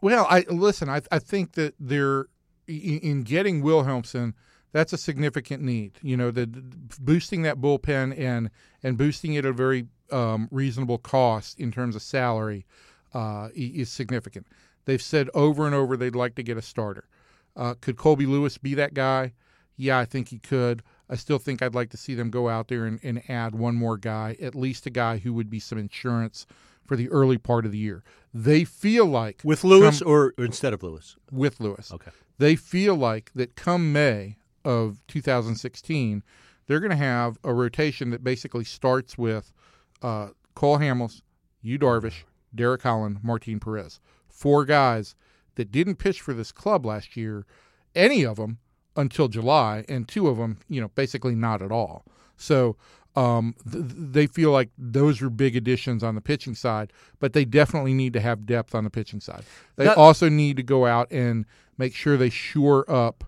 Well, 0.00 0.26
I 0.30 0.44
listen. 0.48 0.88
I 0.88 1.00
I 1.10 1.18
think 1.18 1.52
that 1.52 1.74
they're 1.80 2.26
in, 2.66 2.98
in 3.00 3.22
getting 3.22 3.62
Wilhelmsen. 3.62 4.34
That's 4.72 4.92
a 4.92 4.98
significant 4.98 5.62
need. 5.62 5.98
You 6.02 6.16
know, 6.16 6.30
the, 6.30 6.46
the- 6.46 6.62
boosting 7.00 7.42
that 7.42 7.58
bullpen 7.60 8.18
and 8.18 8.50
and 8.82 8.96
boosting 8.96 9.34
it 9.34 9.44
at 9.44 9.50
a 9.50 9.52
very 9.52 9.86
um, 10.10 10.48
reasonable 10.50 10.98
cost 10.98 11.58
in 11.60 11.70
terms 11.72 11.94
of 11.96 12.02
salary 12.02 12.66
uh, 13.14 13.48
is 13.54 13.90
significant. 13.90 14.46
They've 14.84 15.00
said 15.02 15.28
over 15.34 15.66
and 15.66 15.74
over 15.74 15.96
they'd 15.96 16.16
like 16.16 16.34
to 16.36 16.42
get 16.42 16.56
a 16.56 16.62
starter. 16.62 17.04
Uh, 17.54 17.74
could 17.80 17.96
Colby 17.96 18.26
Lewis 18.26 18.58
be 18.58 18.74
that 18.74 18.94
guy? 18.94 19.32
Yeah, 19.76 19.98
I 19.98 20.04
think 20.04 20.28
he 20.28 20.38
could. 20.38 20.82
I 21.08 21.16
still 21.16 21.38
think 21.38 21.60
I'd 21.62 21.74
like 21.74 21.90
to 21.90 21.96
see 21.96 22.14
them 22.14 22.30
go 22.30 22.48
out 22.48 22.68
there 22.68 22.84
and, 22.86 22.98
and 23.02 23.22
add 23.28 23.54
one 23.54 23.74
more 23.74 23.98
guy, 23.98 24.36
at 24.40 24.54
least 24.54 24.86
a 24.86 24.90
guy 24.90 25.18
who 25.18 25.32
would 25.34 25.50
be 25.50 25.60
some 25.60 25.78
insurance 25.78 26.46
for 26.86 26.96
the 26.96 27.08
early 27.10 27.36
part 27.38 27.66
of 27.66 27.72
the 27.72 27.78
year. 27.78 28.02
They 28.32 28.64
feel 28.64 29.06
like 29.06 29.40
With 29.44 29.64
Lewis 29.64 29.98
come- 30.00 30.08
or, 30.08 30.34
or 30.38 30.44
instead 30.44 30.72
of 30.72 30.82
Lewis? 30.82 31.16
with 31.30 31.60
Lewis. 31.60 31.92
Okay. 31.92 32.10
They 32.38 32.56
feel 32.56 32.94
like 32.96 33.30
that 33.34 33.54
come 33.54 33.92
May 33.92 34.36
of 34.64 34.98
2016, 35.08 36.22
they're 36.66 36.80
going 36.80 36.90
to 36.90 36.96
have 36.96 37.38
a 37.44 37.52
rotation 37.52 38.10
that 38.10 38.22
basically 38.24 38.64
starts 38.64 39.18
with 39.18 39.52
uh, 40.02 40.28
Cole 40.54 40.78
Hamels, 40.78 41.22
Yu 41.62 41.78
Darvish, 41.78 42.22
Derek 42.54 42.82
Holland, 42.82 43.18
Martin 43.22 43.60
Perez. 43.60 44.00
Four 44.28 44.64
guys 44.64 45.14
that 45.56 45.70
didn't 45.70 45.96
pitch 45.96 46.20
for 46.20 46.32
this 46.32 46.52
club 46.52 46.86
last 46.86 47.16
year, 47.16 47.44
any 47.94 48.24
of 48.24 48.36
them 48.36 48.58
until 48.96 49.28
July, 49.28 49.84
and 49.88 50.06
two 50.08 50.28
of 50.28 50.36
them, 50.36 50.58
you 50.68 50.80
know, 50.80 50.88
basically 50.94 51.34
not 51.34 51.62
at 51.62 51.72
all. 51.72 52.04
So 52.36 52.76
um, 53.16 53.54
th- 53.70 53.84
they 53.88 54.26
feel 54.26 54.50
like 54.50 54.70
those 54.78 55.20
are 55.22 55.30
big 55.30 55.54
additions 55.56 56.02
on 56.02 56.14
the 56.14 56.20
pitching 56.20 56.54
side, 56.54 56.92
but 57.20 57.32
they 57.32 57.44
definitely 57.44 57.92
need 57.94 58.12
to 58.14 58.20
have 58.20 58.46
depth 58.46 58.74
on 58.74 58.84
the 58.84 58.90
pitching 58.90 59.20
side. 59.20 59.44
They 59.76 59.84
That- 59.84 59.96
also 59.96 60.28
need 60.28 60.56
to 60.56 60.62
go 60.62 60.86
out 60.86 61.10
and 61.10 61.44
make 61.78 61.94
sure 61.94 62.16
they 62.16 62.30
shore 62.30 62.90
up 62.90 63.24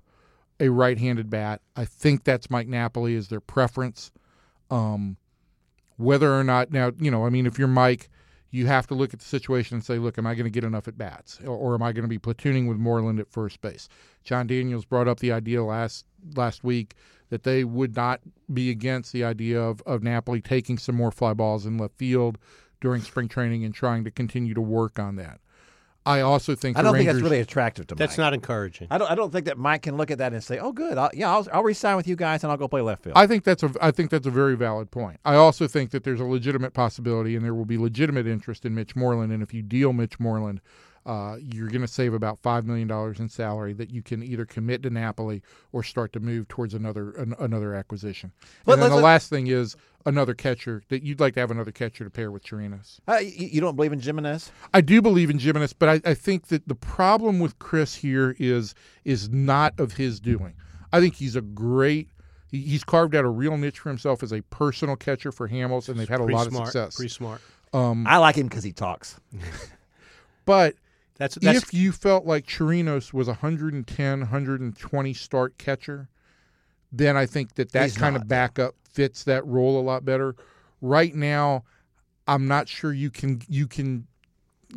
a 0.60 0.68
right-handed 0.68 1.30
bat. 1.30 1.60
I 1.76 1.84
think 1.84 2.24
that's 2.24 2.50
Mike 2.50 2.68
Napoli 2.68 3.14
is 3.14 3.28
their 3.28 3.40
preference. 3.40 4.12
Um, 4.70 5.16
whether 5.96 6.32
or 6.32 6.44
not 6.44 6.70
now, 6.70 6.92
you 6.98 7.10
know, 7.10 7.26
I 7.26 7.30
mean, 7.30 7.46
if 7.46 7.58
you're 7.58 7.68
Mike, 7.68 8.08
you 8.50 8.66
have 8.66 8.86
to 8.86 8.94
look 8.94 9.12
at 9.12 9.18
the 9.18 9.24
situation 9.26 9.74
and 9.74 9.84
say, 9.84 9.98
look, 9.98 10.16
am 10.16 10.26
I 10.26 10.34
going 10.34 10.44
to 10.44 10.50
get 10.50 10.62
enough 10.62 10.86
at 10.86 10.96
bats, 10.96 11.40
or, 11.44 11.56
or 11.56 11.74
am 11.74 11.82
I 11.82 11.92
going 11.92 12.04
to 12.04 12.08
be 12.08 12.18
platooning 12.18 12.68
with 12.68 12.76
Moreland 12.76 13.18
at 13.18 13.28
first 13.28 13.60
base? 13.60 13.88
Jon 14.22 14.46
Daniels 14.46 14.84
brought 14.84 15.08
up 15.08 15.18
the 15.18 15.32
idea 15.32 15.64
last 15.64 16.04
last 16.36 16.62
week 16.62 16.94
that 17.30 17.42
they 17.42 17.64
would 17.64 17.96
not 17.96 18.20
be 18.52 18.70
against 18.70 19.12
the 19.12 19.24
idea 19.24 19.60
of, 19.60 19.82
of 19.86 20.04
Napoli 20.04 20.40
taking 20.40 20.78
some 20.78 20.94
more 20.94 21.10
fly 21.10 21.34
balls 21.34 21.66
in 21.66 21.78
left 21.78 21.96
field 21.96 22.38
during 22.80 23.02
spring 23.02 23.26
training 23.28 23.64
and 23.64 23.74
trying 23.74 24.04
to 24.04 24.10
continue 24.10 24.54
to 24.54 24.60
work 24.60 24.98
on 25.00 25.16
that. 25.16 25.40
I 26.06 26.20
also 26.20 26.54
think 26.54 26.76
I 26.76 26.82
don't 26.82 26.92
think 26.92 27.06
Rangers, 27.06 27.14
that's 27.14 27.22
really 27.22 27.40
attractive 27.40 27.86
to 27.86 27.94
Mike. 27.94 27.98
That's 27.98 28.18
not 28.18 28.34
encouraging. 28.34 28.88
I 28.90 28.98
don't. 28.98 29.10
I 29.10 29.14
don't 29.14 29.32
think 29.32 29.46
that 29.46 29.56
Mike 29.56 29.82
can 29.82 29.96
look 29.96 30.10
at 30.10 30.18
that 30.18 30.34
and 30.34 30.44
say, 30.44 30.58
"Oh, 30.58 30.70
good. 30.70 30.98
I'll, 30.98 31.10
yeah, 31.14 31.30
I'll, 31.30 31.46
I'll 31.52 31.62
resign 31.62 31.96
with 31.96 32.06
you 32.06 32.14
guys 32.14 32.44
and 32.44 32.50
I'll 32.50 32.58
go 32.58 32.68
play 32.68 32.82
left 32.82 33.04
field." 33.04 33.16
I 33.16 33.26
think 33.26 33.44
that's 33.44 33.62
a 33.62 33.72
I 33.80 33.90
think 33.90 34.10
that's 34.10 34.26
a 34.26 34.30
very 34.30 34.54
valid 34.54 34.90
point. 34.90 35.18
I 35.24 35.36
also 35.36 35.66
think 35.66 35.92
that 35.92 36.04
there's 36.04 36.20
a 36.20 36.24
legitimate 36.24 36.74
possibility, 36.74 37.36
and 37.36 37.44
there 37.44 37.54
will 37.54 37.64
be 37.64 37.78
legitimate 37.78 38.26
interest 38.26 38.66
in 38.66 38.74
Mitch 38.74 38.94
Moreland. 38.94 39.32
And 39.32 39.42
if 39.42 39.54
you 39.54 39.62
deal 39.62 39.94
Mitch 39.94 40.20
Moreland, 40.20 40.60
uh, 41.06 41.36
you're 41.38 41.68
going 41.68 41.82
to 41.82 41.88
save 41.88 42.14
about 42.14 42.38
five 42.40 42.64
million 42.64 42.88
dollars 42.88 43.20
in 43.20 43.28
salary 43.28 43.72
that 43.74 43.90
you 43.90 44.02
can 44.02 44.22
either 44.22 44.44
commit 44.46 44.82
to 44.82 44.90
Napoli 44.90 45.42
or 45.72 45.82
start 45.82 46.12
to 46.14 46.20
move 46.20 46.48
towards 46.48 46.72
another 46.74 47.10
an, 47.12 47.34
another 47.38 47.74
acquisition. 47.74 48.32
Let- 48.66 48.74
and 48.74 48.82
then 48.82 48.90
let's- 48.90 48.98
the 49.00 49.04
last 49.04 49.30
thing 49.30 49.46
is 49.48 49.76
another 50.06 50.34
catcher 50.34 50.82
that 50.88 51.02
you'd 51.02 51.20
like 51.20 51.34
to 51.34 51.40
have 51.40 51.50
another 51.50 51.72
catcher 51.72 52.04
to 52.04 52.10
pair 52.10 52.30
with 52.30 52.42
Chirinos. 52.44 53.00
Uh, 53.08 53.16
you, 53.16 53.48
you 53.52 53.60
don't 53.60 53.74
believe 53.76 53.92
in 53.92 54.00
Jimenez? 54.00 54.50
I 54.74 54.80
do 54.82 55.00
believe 55.02 55.30
in 55.30 55.38
Jimenez, 55.38 55.72
but 55.72 55.88
I, 55.88 56.10
I 56.10 56.14
think 56.14 56.48
that 56.48 56.68
the 56.68 56.74
problem 56.74 57.38
with 57.38 57.58
Chris 57.58 57.94
here 57.96 58.34
is 58.38 58.74
is 59.04 59.28
not 59.30 59.78
of 59.78 59.92
his 59.94 60.20
doing. 60.20 60.54
I 60.92 61.00
think 61.00 61.14
he's 61.16 61.36
a 61.36 61.40
great. 61.42 62.08
He's 62.50 62.84
carved 62.84 63.16
out 63.16 63.24
a 63.24 63.28
real 63.28 63.56
niche 63.56 63.80
for 63.80 63.88
himself 63.88 64.22
as 64.22 64.32
a 64.32 64.40
personal 64.42 64.94
catcher 64.94 65.32
for 65.32 65.48
Hamels, 65.48 65.88
and 65.88 65.98
they've 65.98 66.08
had 66.08 66.20
a 66.20 66.24
Pretty 66.24 66.36
lot 66.36 66.46
smart. 66.48 66.62
of 66.68 66.72
success. 66.72 66.96
Pretty 66.96 67.08
smart. 67.10 67.40
I 67.74 68.18
like 68.18 68.36
him 68.36 68.46
because 68.46 68.62
he 68.64 68.72
talks. 68.72 69.18
But 70.44 70.74
That's 71.16 71.36
that's 71.36 71.62
if 71.62 71.74
you 71.74 71.92
felt 71.92 72.26
like 72.26 72.46
Chirinos 72.46 73.12
was 73.12 73.28
a 73.28 73.32
110, 73.32 74.20
120 74.20 75.14
start 75.14 75.58
catcher, 75.58 76.08
then 76.92 77.16
I 77.16 77.26
think 77.26 77.54
that 77.54 77.72
that 77.72 77.94
kind 77.94 78.14
not, 78.14 78.22
of 78.22 78.28
backup 78.28 78.74
fits 78.92 79.24
that 79.24 79.46
role 79.46 79.78
a 79.78 79.82
lot 79.82 80.04
better. 80.04 80.34
Right 80.80 81.14
now, 81.14 81.64
I'm 82.26 82.48
not 82.48 82.68
sure 82.68 82.92
you 82.92 83.10
can 83.10 83.42
you 83.48 83.66
can 83.68 84.06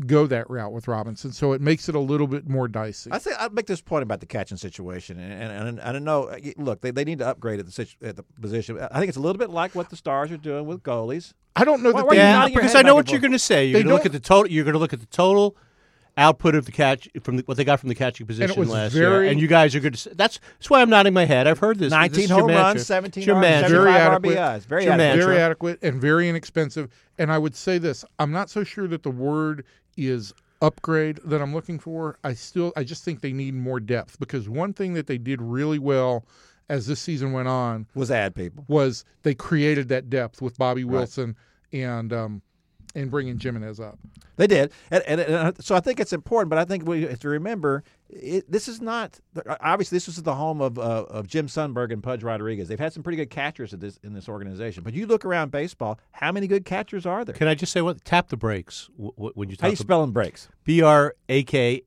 go 0.05 0.27
that 0.27 0.47
route 0.47 0.71
with 0.71 0.87
Robinson, 0.87 1.31
so 1.31 1.53
it 1.53 1.61
makes 1.61 1.89
it 1.89 1.95
a 1.95 1.99
little 1.99 2.27
bit 2.27 2.47
more 2.47 2.67
dicey. 2.67 3.11
I 3.11 3.17
say 3.17 3.31
I 3.39 3.49
make 3.49 3.65
this 3.65 3.81
point 3.81 4.03
about 4.03 4.19
the 4.19 4.27
catching 4.27 4.57
situation, 4.57 5.19
and 5.19 5.33
and, 5.33 5.69
and, 5.69 5.79
and 5.79 5.97
I 5.97 5.99
know. 5.99 6.25
uh, 6.25 6.37
Look, 6.57 6.81
they, 6.81 6.91
they 6.91 7.03
need 7.03 7.17
to 7.19 7.27
upgrade 7.27 7.59
at 7.59 7.65
the 7.65 7.71
situ- 7.71 7.97
at 8.03 8.15
the 8.15 8.23
position. 8.39 8.77
I 8.79 8.99
think 8.99 9.09
it's 9.09 9.17
a 9.17 9.21
little 9.21 9.39
bit 9.39 9.49
like 9.49 9.73
what 9.73 9.89
the 9.89 9.95
Stars 9.95 10.31
are 10.31 10.37
doing 10.37 10.67
with 10.67 10.83
goalies. 10.83 11.33
I 11.55 11.63
don't 11.63 11.81
know 11.81 11.91
Why- 11.91 12.01
that 12.01 12.07
why 12.07 12.15
they 12.15 12.21
yeah, 12.21 12.47
because 12.47 12.75
I 12.75 12.83
know 12.83 12.93
what 12.93 13.09
you're 13.09 13.19
going 13.19 13.31
to 13.31 13.39
say. 13.39 13.65
You're 13.65 13.81
going 13.81 13.87
to 13.87 13.93
look 13.93 14.05
at 14.05 14.11
the 14.11 14.19
total. 14.19 14.51
You're 14.51 14.65
going 14.65 14.73
to 14.73 14.79
look 14.79 14.93
at 14.93 14.99
the 14.99 15.07
total 15.07 15.57
output 16.17 16.55
of 16.55 16.65
the 16.65 16.71
catch 16.71 17.07
from 17.21 17.37
the, 17.37 17.43
what 17.43 17.55
they 17.57 17.63
got 17.63 17.79
from 17.79 17.89
the 17.89 17.95
catching 17.95 18.25
position 18.27 18.59
was 18.59 18.69
last 18.69 18.93
very- 18.93 19.25
year, 19.25 19.31
and 19.31 19.39
you 19.39 19.47
guys 19.47 19.75
are 19.75 19.79
good. 19.79 19.93
to. 19.95 20.15
That's 20.15 20.39
that's 20.57 20.69
why 20.69 20.81
I'm 20.81 20.89
nodding 20.89 21.13
my 21.13 21.25
head. 21.25 21.47
I've 21.47 21.59
heard 21.59 21.77
this. 21.77 21.87
This 21.87 21.91
19 21.91 22.23
is 22.23 22.29
your 22.29 22.39
home 22.39 22.47
mantra. 22.47 22.63
runs, 22.65 22.85
17 22.87 23.21
It's 23.21 23.27
your 23.27 23.35
runs. 23.39 23.71
Very 23.71 23.91
adequate. 23.91 24.37
RBIs. 24.37 24.65
Very 24.65 24.83
adequate. 24.83 24.97
mantra. 24.97 25.25
very 25.25 25.37
adequate 25.39 25.79
and 25.83 26.01
very 26.01 26.27
inexpensive. 26.27 26.89
And 27.17 27.31
I 27.31 27.37
would 27.37 27.55
say 27.55 27.77
this: 27.77 28.03
I'm 28.19 28.31
not 28.31 28.49
so 28.49 28.63
sure 28.63 28.87
that 28.87 29.03
the 29.03 29.11
word 29.11 29.63
is 29.95 30.33
upgrade 30.61 31.19
that 31.23 31.41
I'm 31.41 31.53
looking 31.53 31.77
for. 31.77 32.17
I 32.23 32.33
still, 32.33 32.73
I 32.75 32.83
just 32.83 33.03
think 33.03 33.21
they 33.21 33.31
need 33.33 33.53
more 33.53 33.79
depth 33.79 34.19
because 34.19 34.49
one 34.49 34.73
thing 34.73 34.93
that 34.95 35.05
they 35.07 35.19
did 35.19 35.39
really 35.41 35.77
well 35.79 36.25
as 36.69 36.87
this 36.87 36.99
season 36.99 37.31
went 37.31 37.47
on 37.47 37.85
Was 37.95 38.09
add 38.11 38.33
people. 38.35 38.65
was 38.67 39.05
they 39.23 39.33
created 39.35 39.87
that 39.89 40.09
depth 40.09 40.41
with 40.41 40.57
Bobby 40.57 40.83
Wilson 40.83 41.35
and 41.71 42.11
um, 42.11 42.41
and 42.97 43.11
bringing 43.11 43.39
Jimenez 43.39 43.79
up. 43.79 43.99
They 44.35 44.47
did, 44.47 44.71
and, 44.91 45.03
and, 45.07 45.21
and 45.21 45.63
so 45.63 45.75
I 45.75 45.79
think 45.79 45.99
it's 45.99 46.13
important. 46.13 46.49
But 46.49 46.59
I 46.59 46.65
think 46.65 46.87
we 46.87 47.03
have 47.03 47.19
to 47.21 47.29
remember 47.29 47.83
it, 48.09 48.49
this 48.51 48.67
is 48.67 48.81
not 48.81 49.19
obviously 49.61 49.95
this 49.95 50.07
is 50.07 50.21
the 50.21 50.35
home 50.35 50.61
of 50.61 50.77
uh, 50.77 51.05
of 51.09 51.27
Jim 51.27 51.47
Sundberg 51.47 51.91
and 51.91 52.03
Pudge 52.03 52.23
Rodriguez. 52.23 52.67
They've 52.67 52.79
had 52.79 52.93
some 52.93 53.01
pretty 53.03 53.17
good 53.17 53.29
catchers 53.29 53.73
at 53.73 53.79
this 53.79 53.97
in 54.03 54.13
this 54.13 54.29
organization. 54.29 54.83
But 54.83 54.93
you 54.93 55.07
look 55.07 55.25
around 55.25 55.51
baseball, 55.51 55.99
how 56.11 56.31
many 56.31 56.45
good 56.47 56.65
catchers 56.65 57.05
are 57.05 57.25
there? 57.25 57.33
Can 57.33 57.47
I 57.47 57.55
just 57.55 57.71
say 57.71 57.81
what? 57.81 58.03
Tap 58.05 58.29
the 58.29 58.37
brakes 58.37 58.89
w- 58.95 59.11
w- 59.15 59.33
when 59.33 59.49
you 59.49 59.55
How 59.59 59.69
you 59.69 59.75
talk. 59.75 59.83
spelling 59.85 60.11
breaks? 60.11 60.49
B 60.63 60.81
R 60.83 61.15
A 61.29 61.43
K 61.43 61.81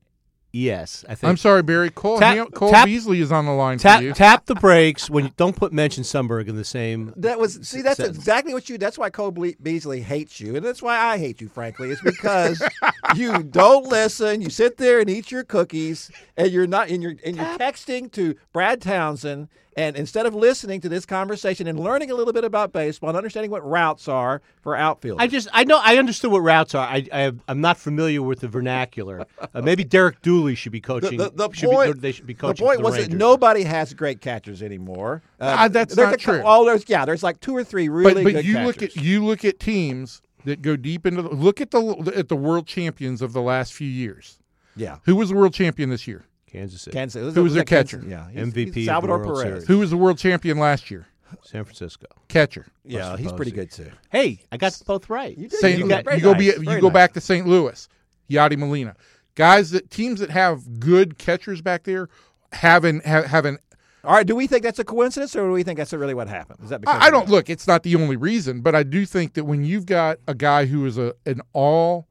E 0.53 0.69
S. 0.69 1.05
I 1.07 1.15
think. 1.15 1.29
I'm 1.29 1.37
sorry, 1.37 1.63
Barry. 1.63 1.89
Cole, 1.89 2.19
Tap- 2.19 2.35
Ham- 2.35 2.47
Cole 2.51 2.71
tap- 2.71 2.85
Beasley 2.85 3.21
is 3.21 3.31
on 3.31 3.45
the 3.45 3.53
line 3.53 3.77
Tap 3.77 3.99
for 3.99 4.03
you. 4.05 4.13
tap 4.13 4.45
the 4.47 4.55
brakes 4.55 5.09
when 5.09 5.23
you 5.25 5.31
don't 5.37 5.55
put 5.55 5.71
mention 5.71 6.03
Sundberg 6.03 6.47
in 6.47 6.55
the 6.57 6.65
same. 6.65 7.13
That 7.15 7.39
was 7.39 7.53
see. 7.67 7.81
That's 7.81 7.97
sentence. 7.97 8.17
exactly 8.17 8.53
what 8.53 8.67
you. 8.69 8.77
That's 8.77 8.97
why 8.97 9.09
Cole 9.09 9.31
Ble- 9.31 9.53
Beasley 9.61 10.01
hates 10.01 10.39
you, 10.41 10.55
and 10.57 10.65
that's 10.65 10.81
why 10.81 10.97
I 10.97 11.17
hate 11.17 11.39
you. 11.39 11.47
Frankly, 11.47 11.89
it's 11.89 12.01
because 12.01 12.61
you 13.15 13.43
don't 13.43 13.87
listen. 13.87 14.41
You 14.41 14.49
sit 14.49 14.77
there 14.77 14.99
and 14.99 15.09
eat 15.09 15.31
your 15.31 15.43
cookies, 15.43 16.11
and 16.35 16.51
you're 16.51 16.67
not. 16.67 16.89
And 16.89 17.01
you're 17.01 17.15
and 17.25 17.37
you're 17.37 17.57
texting 17.57 18.11
to 18.13 18.35
Brad 18.51 18.81
Townsend, 18.81 19.47
and 19.77 19.95
instead 19.95 20.25
of 20.25 20.35
listening 20.35 20.81
to 20.81 20.89
this 20.89 21.05
conversation 21.05 21.65
and 21.67 21.79
learning 21.79 22.11
a 22.11 22.15
little 22.15 22.33
bit 22.33 22.43
about 22.43 22.73
baseball 22.73 23.09
and 23.09 23.17
understanding 23.17 23.49
what 23.51 23.65
routes 23.65 24.07
are 24.07 24.41
for 24.61 24.75
outfielders. 24.75 25.23
I 25.23 25.27
just 25.27 25.47
I 25.53 25.63
know 25.63 25.79
I 25.81 25.97
understood 25.97 26.31
what 26.31 26.39
routes 26.41 26.75
are. 26.75 26.85
I, 26.85 27.07
I 27.13 27.31
I'm 27.47 27.61
not 27.61 27.77
familiar 27.77 28.21
with 28.21 28.41
the 28.41 28.47
vernacular. 28.47 29.25
Uh, 29.53 29.61
maybe 29.61 29.83
Derek 29.83 30.21
Dooley 30.21 30.55
should 30.55 30.71
be 30.71 30.79
coaching. 30.79 31.17
the, 31.17 31.29
the 31.31 31.51
should 31.51 31.69
point, 31.69 31.95
be, 31.95 31.99
they 31.99 32.11
should 32.13 32.25
be 32.27 32.33
coaching. 32.33 32.63
the 32.63 32.69
point 32.69 32.77
the 32.79 32.83
was 32.85 32.95
that 32.95 33.11
nobody 33.11 33.63
has 33.63 33.93
great 33.93 34.21
catchers 34.21 34.61
anymore. 34.63 35.21
Uh, 35.41 35.55
Ah, 35.59 35.67
that's 35.67 35.95
not 35.97 36.13
a 36.13 36.17
true. 36.17 36.41
Oh, 36.45 36.63
there's 36.65 36.85
yeah, 36.87 37.03
there's 37.03 37.21
like 37.23 37.41
two 37.41 37.53
or 37.53 37.63
three 37.63 37.89
really 37.89 38.13
but 38.13 38.23
but 38.23 38.33
good 38.35 38.45
you 38.45 38.53
catchers. 38.53 38.67
look 38.67 38.81
at 38.83 38.95
you 38.95 39.25
look 39.25 39.43
at 39.43 39.59
teams 39.59 40.21
that 40.45 40.61
go 40.61 40.77
deep 40.77 41.05
into 41.05 41.21
the, 41.21 41.29
look 41.29 41.59
at 41.59 41.71
the 41.71 42.13
at 42.15 42.29
the 42.29 42.35
world 42.37 42.65
champions 42.65 43.21
of 43.21 43.33
the 43.33 43.41
last 43.41 43.73
few 43.73 43.87
years. 43.89 44.39
yeah. 44.77 44.97
Who 45.03 45.15
was 45.17 45.29
the 45.29 45.35
world 45.35 45.53
champion 45.53 45.89
this 45.89 46.07
year? 46.07 46.23
Kansas 46.51 46.81
City, 46.81 46.93
Kansas, 46.95 47.33
Who 47.35 47.43
was 47.43 47.53
their 47.53 47.61
that 47.63 47.67
Kansas- 47.67 47.99
catcher? 48.01 48.09
Yeah, 48.09 48.29
he's- 48.29 48.47
MVP 48.47 48.55
he's 48.57 48.67
of 48.67 48.73
the 48.75 48.85
Salvador 48.85 49.17
World 49.19 49.35
Perez. 49.41 49.41
Series. 49.53 49.67
Who 49.67 49.79
was 49.79 49.89
the 49.91 49.97
world 49.97 50.17
champion 50.17 50.57
last 50.57 50.91
year? 50.91 51.07
San 51.43 51.63
Francisco. 51.63 52.07
Catcher. 52.27 52.65
Yeah, 52.83 53.15
he's 53.15 53.31
pretty 53.31 53.51
good 53.51 53.71
too. 53.71 53.89
Hey, 54.09 54.41
I 54.51 54.57
got 54.57 54.77
both 54.85 55.09
right. 55.09 55.37
You 55.37 55.47
did. 55.47 55.59
Saint, 55.59 55.77
You 55.79 55.85
you, 55.85 55.89
got- 55.89 56.03
very 56.03 56.19
go 56.19 56.33
nice, 56.33 56.39
be 56.39 56.51
very 56.51 56.75
you 56.75 56.81
go 56.81 56.87
nice. 56.87 56.93
back 56.93 57.13
to 57.13 57.21
St. 57.21 57.47
Louis, 57.47 57.87
Yadi 58.29 58.57
Molina, 58.57 58.95
guys 59.35 59.71
that 59.71 59.89
teams 59.89 60.19
that 60.19 60.29
have 60.29 60.79
good 60.81 61.17
catchers 61.17 61.61
back 61.61 61.83
there 61.83 62.09
haven't 62.51 63.05
have, 63.05 63.25
haven't. 63.25 63.61
All 64.03 64.13
right, 64.13 64.25
do 64.27 64.35
we 64.35 64.47
think 64.47 64.63
that's 64.63 64.79
a 64.79 64.83
coincidence, 64.83 65.35
or 65.35 65.45
do 65.47 65.51
we 65.53 65.63
think 65.63 65.77
that's 65.77 65.93
really 65.93 66.15
what 66.15 66.27
happened? 66.27 66.59
Is 66.63 66.69
that 66.69 66.81
because 66.81 66.99
I, 67.01 67.05
I 67.05 67.09
don't 67.11 67.27
that? 67.27 67.31
look. 67.31 67.49
It's 67.49 67.67
not 67.67 67.83
the 67.83 67.95
only 67.95 68.15
reason, 68.17 68.59
but 68.61 68.75
I 68.75 68.83
do 68.83 69.05
think 69.05 69.35
that 69.35 69.45
when 69.45 69.63
you've 69.63 69.85
got 69.85 70.17
a 70.27 70.33
guy 70.33 70.65
who 70.65 70.85
is 70.85 70.97
a 70.97 71.13
an 71.25 71.39
all 71.53 72.07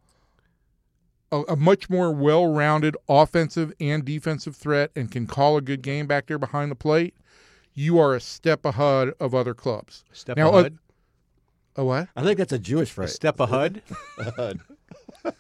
a, 1.33 1.43
a 1.49 1.57
much 1.57 1.89
more 1.91 2.13
well-rounded 2.13 2.97
offensive 3.09 3.73
and 3.81 4.05
defensive 4.05 4.57
threat 4.57 4.91
and 4.97 5.11
can 5.11 5.27
call 5.27 5.57
a 5.57 5.61
good 5.61 5.83
game 5.83 6.07
back 6.07 6.27
there 6.27 6.39
behind 6.39 6.71
the 6.71 6.75
plate, 6.77 7.15
you 7.75 7.99
are 7.99 8.15
a 8.15 8.21
step 8.21 8.65
ahead 8.65 9.11
of 9.21 9.35
other 9.35 9.55
clubs. 9.55 10.05
Step 10.13 10.37
Now, 10.37 10.51
ahead. 10.55 10.79
A 11.77 11.85
what? 11.85 12.09
I 12.17 12.23
think 12.25 12.39
that's 12.39 12.53
a 12.53 12.59
Jewish 12.59 12.91
A 12.91 12.95
phrase. 12.95 13.13
step 13.15 13.39
ahead. 13.41 13.83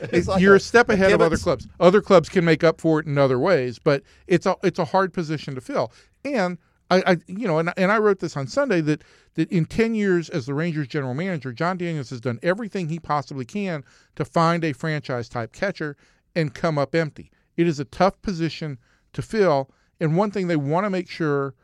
It's 0.00 0.26
like 0.28 0.40
You're 0.42 0.54
a- 0.54 0.56
a 0.56 0.60
step 0.60 0.88
a 0.88 0.92
ahead 0.94 1.12
of 1.12 1.20
other 1.20 1.36
clubs. 1.36 1.68
Other 1.78 2.00
clubs 2.02 2.28
can 2.28 2.44
make 2.44 2.64
up 2.64 2.80
for 2.80 3.00
it 3.00 3.06
in 3.06 3.16
other 3.18 3.38
ways, 3.38 3.78
but 3.78 4.02
it's 4.26 4.44
a 4.46 4.56
it's 4.62 4.78
a 4.78 4.84
hard 4.86 5.12
position 5.12 5.54
to 5.54 5.60
fill. 5.60 5.92
And 6.24 6.58
I, 6.90 7.02
I 7.06 7.16
you 7.26 7.46
know, 7.46 7.58
and, 7.58 7.72
and 7.76 7.92
I 7.92 7.98
wrote 7.98 8.18
this 8.18 8.36
on 8.36 8.46
Sunday 8.46 8.80
that 8.82 9.04
that 9.34 9.50
in 9.50 9.64
ten 9.64 9.94
years 9.94 10.28
as 10.28 10.46
the 10.46 10.54
Rangers 10.54 10.88
general 10.88 11.14
manager, 11.14 11.52
Jon 11.52 11.76
Daniels 11.76 12.10
has 12.10 12.20
done 12.20 12.38
everything 12.42 12.88
he 12.88 12.98
possibly 12.98 13.44
can 13.44 13.84
to 14.16 14.24
find 14.24 14.64
a 14.64 14.72
franchise 14.72 15.28
type 15.28 15.52
catcher 15.52 15.96
and 16.34 16.54
come 16.54 16.78
up 16.78 16.94
empty. 16.94 17.30
It 17.56 17.66
is 17.66 17.80
a 17.80 17.84
tough 17.84 18.20
position 18.22 18.78
to 19.12 19.22
fill, 19.22 19.70
and 20.00 20.16
one 20.16 20.30
thing 20.30 20.48
they 20.48 20.56
want 20.56 20.84
to 20.84 20.90
make 20.90 21.08
sure 21.08 21.54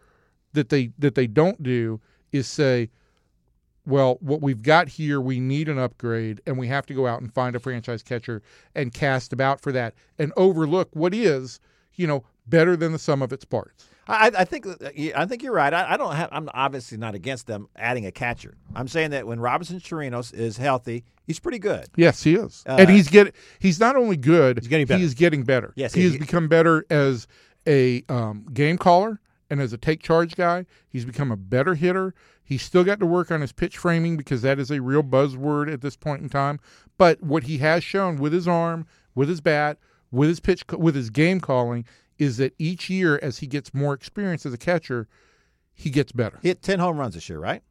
that 0.52 0.68
they 0.68 0.92
that 0.98 1.14
they 1.14 1.26
don't 1.26 1.62
do 1.62 2.00
is 2.32 2.46
say, 2.46 2.90
well, 3.86 4.18
what 4.20 4.42
we've 4.42 4.62
got 4.62 4.88
here, 4.88 5.20
we 5.20 5.38
need 5.38 5.68
an 5.68 5.78
upgrade, 5.78 6.40
and 6.46 6.58
we 6.58 6.66
have 6.66 6.86
to 6.86 6.94
go 6.94 7.06
out 7.06 7.20
and 7.20 7.32
find 7.32 7.54
a 7.54 7.60
franchise 7.60 8.02
catcher 8.02 8.42
and 8.74 8.92
cast 8.92 9.32
about 9.32 9.60
for 9.60 9.72
that 9.72 9.94
and 10.18 10.32
overlook 10.36 10.88
what 10.92 11.14
is, 11.14 11.60
you 11.94 12.06
know, 12.06 12.24
better 12.46 12.76
than 12.76 12.92
the 12.92 12.98
sum 12.98 13.22
of 13.22 13.32
its 13.32 13.44
parts. 13.44 13.86
I, 14.08 14.30
I 14.38 14.44
think 14.44 14.66
I 15.16 15.26
think 15.26 15.42
you're 15.42 15.52
right. 15.52 15.72
I, 15.74 15.94
I 15.94 15.96
don't 15.96 16.14
have. 16.14 16.28
I'm 16.32 16.48
obviously 16.54 16.96
not 16.98 17.14
against 17.14 17.46
them 17.46 17.68
adding 17.76 18.06
a 18.06 18.12
catcher. 18.12 18.54
I'm 18.74 18.88
saying 18.88 19.10
that 19.10 19.26
when 19.26 19.40
Robinson 19.40 19.80
Chirinos 19.80 20.32
is 20.32 20.56
healthy, 20.56 21.04
he's 21.26 21.40
pretty 21.40 21.58
good. 21.58 21.86
Yes, 21.96 22.22
he 22.22 22.34
is, 22.34 22.62
Uh, 22.68 22.76
and 22.78 22.88
he's 22.90 23.08
get 23.08 23.34
he's 23.58 23.80
not 23.80 23.96
only 23.96 24.16
good, 24.16 24.58
He's 24.58 24.68
getting 24.68 24.86
better. 24.86 24.98
He 24.98 25.04
is 25.04 25.14
getting 25.14 25.42
better. 25.42 25.72
Yes, 25.76 25.92
he 25.92 26.02
he- 26.02 26.06
has 26.08 26.16
become 26.18 26.46
better 26.48 26.84
as 26.88 27.26
a 27.66 28.04
um, 28.08 28.46
game 28.52 28.78
caller 28.78 29.20
and 29.50 29.60
as 29.60 29.72
a 29.72 29.78
take 29.78 30.02
charge 30.02 30.36
guy. 30.36 30.66
He's 30.88 31.04
become 31.04 31.32
a 31.32 31.36
better 31.36 31.74
hitter. 31.74 32.14
He's 32.44 32.62
still 32.62 32.84
got 32.84 33.00
to 33.00 33.06
work 33.06 33.32
on 33.32 33.40
his 33.40 33.50
pitch 33.50 33.76
framing 33.76 34.16
because 34.16 34.42
that 34.42 34.60
is 34.60 34.70
a 34.70 34.80
real 34.80 35.02
buzzword 35.02 35.72
at 35.72 35.80
this 35.80 35.96
point 35.96 36.22
in 36.22 36.28
time. 36.28 36.60
But 36.96 37.20
what 37.22 37.42
he 37.44 37.58
has 37.58 37.82
shown 37.82 38.18
with 38.18 38.32
his 38.32 38.46
arm, 38.46 38.86
with 39.16 39.28
his 39.28 39.40
bat, 39.40 39.78
with 40.12 40.28
his 40.28 40.38
pitch, 40.38 40.62
with 40.70 40.94
his 40.94 41.10
game 41.10 41.40
calling, 41.40 41.84
is 42.18 42.36
that 42.38 42.54
each 42.58 42.88
year 42.90 43.18
as 43.22 43.38
he 43.38 43.46
gets 43.46 43.74
more 43.74 43.94
experience 43.94 44.46
as 44.46 44.52
a 44.52 44.58
catcher, 44.58 45.08
he 45.74 45.90
gets 45.90 46.12
better. 46.12 46.38
He 46.42 46.48
hit 46.48 46.62
ten 46.62 46.78
home 46.78 46.98
runs 46.98 47.14
this 47.14 47.28
year, 47.28 47.38
right? 47.38 47.62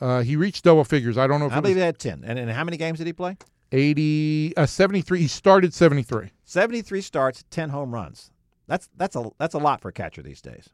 Uh, 0.00 0.22
he 0.22 0.36
reached 0.36 0.64
double 0.64 0.84
figures. 0.84 1.18
I 1.18 1.26
don't 1.26 1.40
know 1.40 1.46
if 1.46 1.52
I 1.52 1.56
it 1.56 1.58
was 1.58 1.62
believe 1.62 1.76
he 1.76 1.82
had 1.82 1.98
ten. 1.98 2.22
And, 2.24 2.38
and 2.38 2.50
how 2.50 2.64
many 2.64 2.76
games 2.76 2.98
did 2.98 3.06
he 3.06 3.12
play? 3.12 3.36
80, 3.72 4.56
uh, 4.56 4.66
73. 4.66 5.20
He 5.20 5.26
started 5.26 5.74
73. 5.74 6.30
73 6.44 7.00
starts, 7.02 7.44
10 7.50 7.68
home 7.68 7.92
runs. 7.92 8.30
That's 8.66 8.88
that's 8.96 9.16
a 9.16 9.30
that's 9.38 9.54
a 9.54 9.58
lot 9.58 9.80
for 9.80 9.88
a 9.88 9.92
catcher 9.92 10.22
these 10.22 10.42
days. 10.42 10.68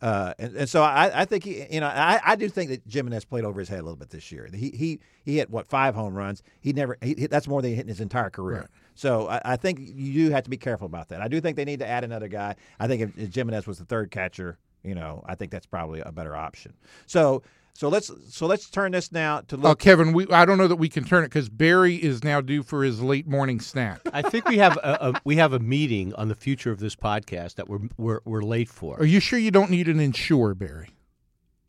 Uh, 0.00 0.32
and, 0.38 0.56
and 0.56 0.68
so 0.68 0.82
I, 0.82 1.22
I 1.22 1.24
think 1.24 1.44
he, 1.44 1.66
you 1.70 1.80
know 1.80 1.88
I, 1.88 2.20
I 2.24 2.36
do 2.36 2.48
think 2.48 2.70
that 2.70 2.82
Jimenez 2.88 3.24
played 3.24 3.44
over 3.44 3.58
his 3.58 3.68
head 3.68 3.80
a 3.80 3.82
little 3.82 3.96
bit 3.96 4.10
this 4.10 4.30
year. 4.30 4.48
He 4.52 4.70
he 4.70 5.00
he 5.24 5.38
hit 5.38 5.50
what 5.50 5.66
five 5.66 5.94
home 5.96 6.14
runs. 6.14 6.42
He 6.60 6.72
never 6.72 6.96
he, 7.02 7.14
that's 7.14 7.48
more 7.48 7.60
than 7.60 7.70
he 7.70 7.76
hit 7.76 7.82
in 7.82 7.88
his 7.88 8.00
entire 8.00 8.30
career. 8.30 8.60
Right. 8.60 8.68
So 8.94 9.28
I, 9.28 9.40
I 9.44 9.56
think 9.56 9.78
you 9.80 10.26
do 10.26 10.30
have 10.30 10.44
to 10.44 10.50
be 10.50 10.56
careful 10.56 10.86
about 10.86 11.08
that. 11.08 11.20
I 11.20 11.28
do 11.28 11.40
think 11.40 11.56
they 11.56 11.64
need 11.64 11.80
to 11.80 11.86
add 11.86 12.04
another 12.04 12.28
guy. 12.28 12.56
I 12.78 12.86
think 12.86 13.02
if, 13.02 13.18
if 13.18 13.34
Jimenez 13.34 13.66
was 13.66 13.78
the 13.78 13.84
third 13.84 14.10
catcher, 14.10 14.58
you 14.84 14.94
know, 14.94 15.22
I 15.26 15.34
think 15.34 15.50
that's 15.50 15.66
probably 15.66 16.00
a 16.00 16.12
better 16.12 16.36
option. 16.36 16.74
So 17.06 17.42
so 17.74 17.88
let's 17.88 18.10
so 18.28 18.46
let's 18.46 18.68
turn 18.68 18.92
this 18.92 19.12
now 19.12 19.40
to 19.48 19.56
Oh, 19.56 19.60
look. 19.60 19.78
Kevin, 19.78 20.12
we 20.12 20.26
I 20.28 20.44
don't 20.44 20.58
know 20.58 20.68
that 20.68 20.76
we 20.76 20.88
can 20.90 21.04
turn 21.04 21.24
it 21.24 21.28
because 21.28 21.48
Barry 21.48 21.96
is 21.96 22.22
now 22.22 22.40
due 22.42 22.62
for 22.62 22.84
his 22.84 23.00
late 23.00 23.26
morning 23.26 23.60
snack. 23.60 24.00
I 24.12 24.20
think 24.22 24.46
we 24.46 24.58
have 24.58 24.76
a, 24.76 24.98
a 25.08 25.20
we 25.24 25.36
have 25.36 25.52
a 25.54 25.58
meeting 25.58 26.12
on 26.14 26.28
the 26.28 26.34
future 26.34 26.70
of 26.70 26.80
this 26.80 26.94
podcast 26.94 27.54
that 27.54 27.68
we're 27.68 27.88
we're, 27.96 28.20
we're 28.26 28.42
late 28.42 28.68
for. 28.68 28.98
Are 29.00 29.06
you 29.06 29.20
sure 29.20 29.38
you 29.38 29.50
don't 29.50 29.70
need 29.70 29.88
an 29.88 30.00
Ensure, 30.00 30.54
Barry? 30.54 30.90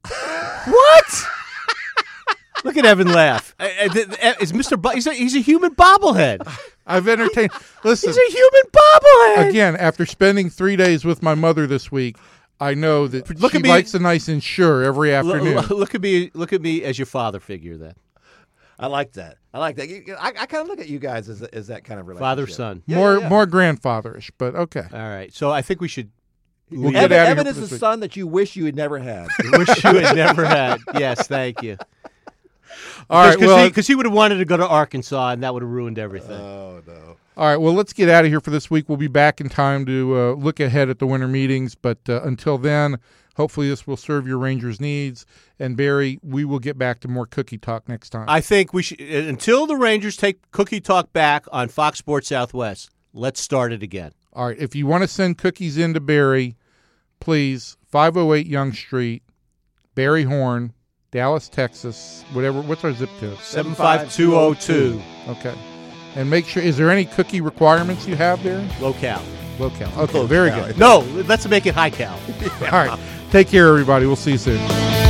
What? 0.66 1.28
Look 2.64 2.78
at 2.78 2.86
Evan 2.86 3.12
laugh. 3.12 3.56
Uh, 3.60 3.64
uh, 3.82 3.88
th- 3.90 4.08
th- 4.10 4.36
Is 4.42 4.52
Mr. 4.52 4.82
Bo- 4.82 4.90
he's, 4.92 5.08
a, 5.08 5.14
he's 5.14 5.36
a 5.36 5.40
human 5.40 5.74
bobblehead. 5.76 6.46
I've 6.86 7.08
entertained. 7.08 7.52
Listen, 7.84 8.10
He's 8.10 8.18
a 8.18 8.32
human 8.38 8.62
bobblehead. 8.72 9.50
again, 9.50 9.76
after 9.78 10.06
spending 10.06 10.50
three 10.50 10.76
days 10.76 11.06
with 11.06 11.22
my 11.24 11.34
mother 11.36 11.66
this 11.68 11.92
week, 11.92 12.18
I 12.60 12.74
know 12.74 13.08
that 13.08 13.30
Look 13.40 13.52
she 13.52 13.58
at 13.58 13.64
me- 13.64 13.70
likes 13.70 13.94
a 13.94 14.00
nice 14.00 14.28
Ensure 14.28 14.84
every 14.84 15.14
afternoon. 15.14 15.58
l- 15.58 15.64
look 15.78 15.96
at 15.96 16.02
me. 16.02 16.32
Look 16.34 16.52
at 16.54 16.62
me 16.62 16.84
as 16.84 16.98
your 17.00 17.06
father 17.06 17.40
figure. 17.40 17.78
Then 17.78 17.94
I 18.80 18.88
like 18.88 19.14
that. 19.14 19.38
I 19.54 19.60
like 19.60 19.76
that. 19.78 19.88
You- 19.90 20.16
I, 20.20 20.30
I 20.30 20.46
kind 20.46 20.62
of 20.64 20.68
look 20.68 20.80
at 20.80 20.90
you 20.90 21.00
guys 21.00 21.30
as, 21.30 21.42
as 21.42 21.68
that 21.68 21.84
kind 21.86 22.00
of 22.00 22.08
relationship. 22.08 22.24
father 22.24 22.48
son. 22.48 22.84
Yeah, 22.86 22.98
more 22.98 23.14
yeah, 23.16 23.20
yeah. 23.22 23.30
more 23.30 23.46
grandfatherish, 23.46 24.32
but 24.38 24.56
okay. 24.56 24.86
All 24.92 25.00
right. 25.00 25.34
So 25.34 25.52
I 25.52 25.62
think 25.62 25.80
we 25.80 25.88
should. 25.88 26.12
We'll 26.70 26.92
get 26.92 27.04
Evan, 27.12 27.18
out 27.20 27.24
of 27.24 27.30
Evan 27.38 27.46
here 27.46 27.52
is 27.52 27.58
for 27.60 27.66
the 27.68 27.74
week. 27.76 27.80
son 27.80 28.00
that 28.02 28.16
you 28.16 28.26
wish 28.28 28.56
you 28.56 28.66
had 28.66 28.76
never 28.76 28.98
had. 29.00 29.28
wish 29.54 29.84
you 29.84 29.94
had 30.00 30.16
never 30.16 30.44
had. 30.44 30.80
Yes, 30.96 31.28
thank 31.28 31.62
you. 31.62 31.78
All 33.10 33.26
right, 33.26 33.34
Because 33.36 33.48
well, 33.48 33.64
he, 33.66 33.72
'cause 33.72 33.88
he 33.88 33.96
would 33.96 34.06
have 34.06 34.14
wanted 34.14 34.38
to 34.38 34.46
go 34.46 34.58
to 34.58 34.68
Arkansas, 34.68 35.30
and 35.32 35.44
that 35.44 35.54
would 35.54 35.64
have 35.64 35.72
ruined 35.72 36.00
everything. 36.00 36.40
oh 36.40 36.82
no. 36.88 37.18
all 37.38 37.46
right. 37.48 37.58
Well, 37.58 37.74
let's 37.74 37.94
get 37.94 38.10
out 38.10 38.26
of 38.26 38.32
here 38.32 38.40
for 38.40 38.52
this 38.52 38.70
week. 38.70 38.88
We'll 38.88 38.98
be 38.98 39.08
back 39.08 39.42
in 39.42 39.50
time 39.50 39.86
to 39.86 40.18
uh, 40.18 40.32
look 40.34 40.60
ahead 40.60 40.90
at 40.90 41.00
the 41.00 41.08
winter 41.08 41.28
meetings, 41.28 41.76
but 41.76 41.98
uh, 42.08 42.22
until 42.24 42.58
then, 42.58 42.98
hopefully 43.36 43.70
this 43.70 43.88
will 43.88 43.98
serve 43.98 44.28
your 44.28 44.38
Rangers' 44.38 44.80
needs. 44.80 45.26
And 45.60 45.76
Barry, 45.78 46.20
we 46.24 46.46
will 46.46 46.60
get 46.60 46.78
back 46.78 47.00
to 47.02 47.08
more 47.08 47.26
cookie 47.26 47.58
talk 47.58 47.88
next 47.90 48.10
time. 48.12 48.26
I 48.28 48.42
think 48.42 48.74
we 48.74 48.84
should 48.84 49.02
uh, 49.02 49.28
until 49.30 49.66
the 49.68 49.76
Rangers 49.76 50.18
take 50.18 50.52
Cookie 50.52 50.82
Talk 50.82 51.14
back 51.14 51.46
on 51.52 51.70
Fox 51.70 52.00
Sports 52.00 52.28
Southwest. 52.30 52.90
Let's 53.14 53.40
start 53.40 53.72
it 53.72 53.84
again. 53.84 54.12
All 54.34 54.48
right. 54.48 54.58
If 54.60 54.76
you 54.76 54.88
want 54.88 55.04
to 55.04 55.08
send 55.08 55.38
cookies 55.38 55.78
in 55.78 55.94
to 55.94 56.00
Barry, 56.00 56.58
please 57.20 57.78
508 57.90 58.48
Young 58.48 58.74
Street, 58.74 59.22
Barry 59.96 60.24
Horn, 60.24 60.74
Dallas, 61.14 61.48
Texas. 61.48 62.26
Whatever. 62.34 62.62
What's 62.62 62.84
our 62.84 62.92
zip 62.92 63.10
code? 63.20 63.38
Seven 63.38 63.76
five 63.76 64.12
two 64.12 64.32
zero 64.32 64.54
two 64.56 65.02
Okay. 65.30 65.54
And 66.16 66.28
make 66.28 66.48
sure. 66.48 66.64
Is 66.64 66.76
there 66.76 66.90
any 66.90 67.06
cookie 67.06 67.40
requirements 67.40 68.08
you 68.08 68.16
have 68.16 68.44
there? 68.44 68.68
low 68.82 68.94
cal. 68.94 69.22
Low 69.60 69.70
cal. 69.70 69.92
Okay. 70.02 70.26
Very 70.26 70.50
cal. 70.50 70.66
good. 70.66 70.78
No, 70.80 71.00
let's 71.28 71.48
make 71.48 71.68
it 71.68 71.76
high 71.76 71.92
cal. 71.92 72.20
All 72.62 72.72
right. 72.72 73.00
Take 73.30 73.48
care, 73.48 73.68
everybody. 73.68 74.08
We'll 74.08 74.16
see 74.16 74.32
you 74.32 74.38
soon. 74.40 75.03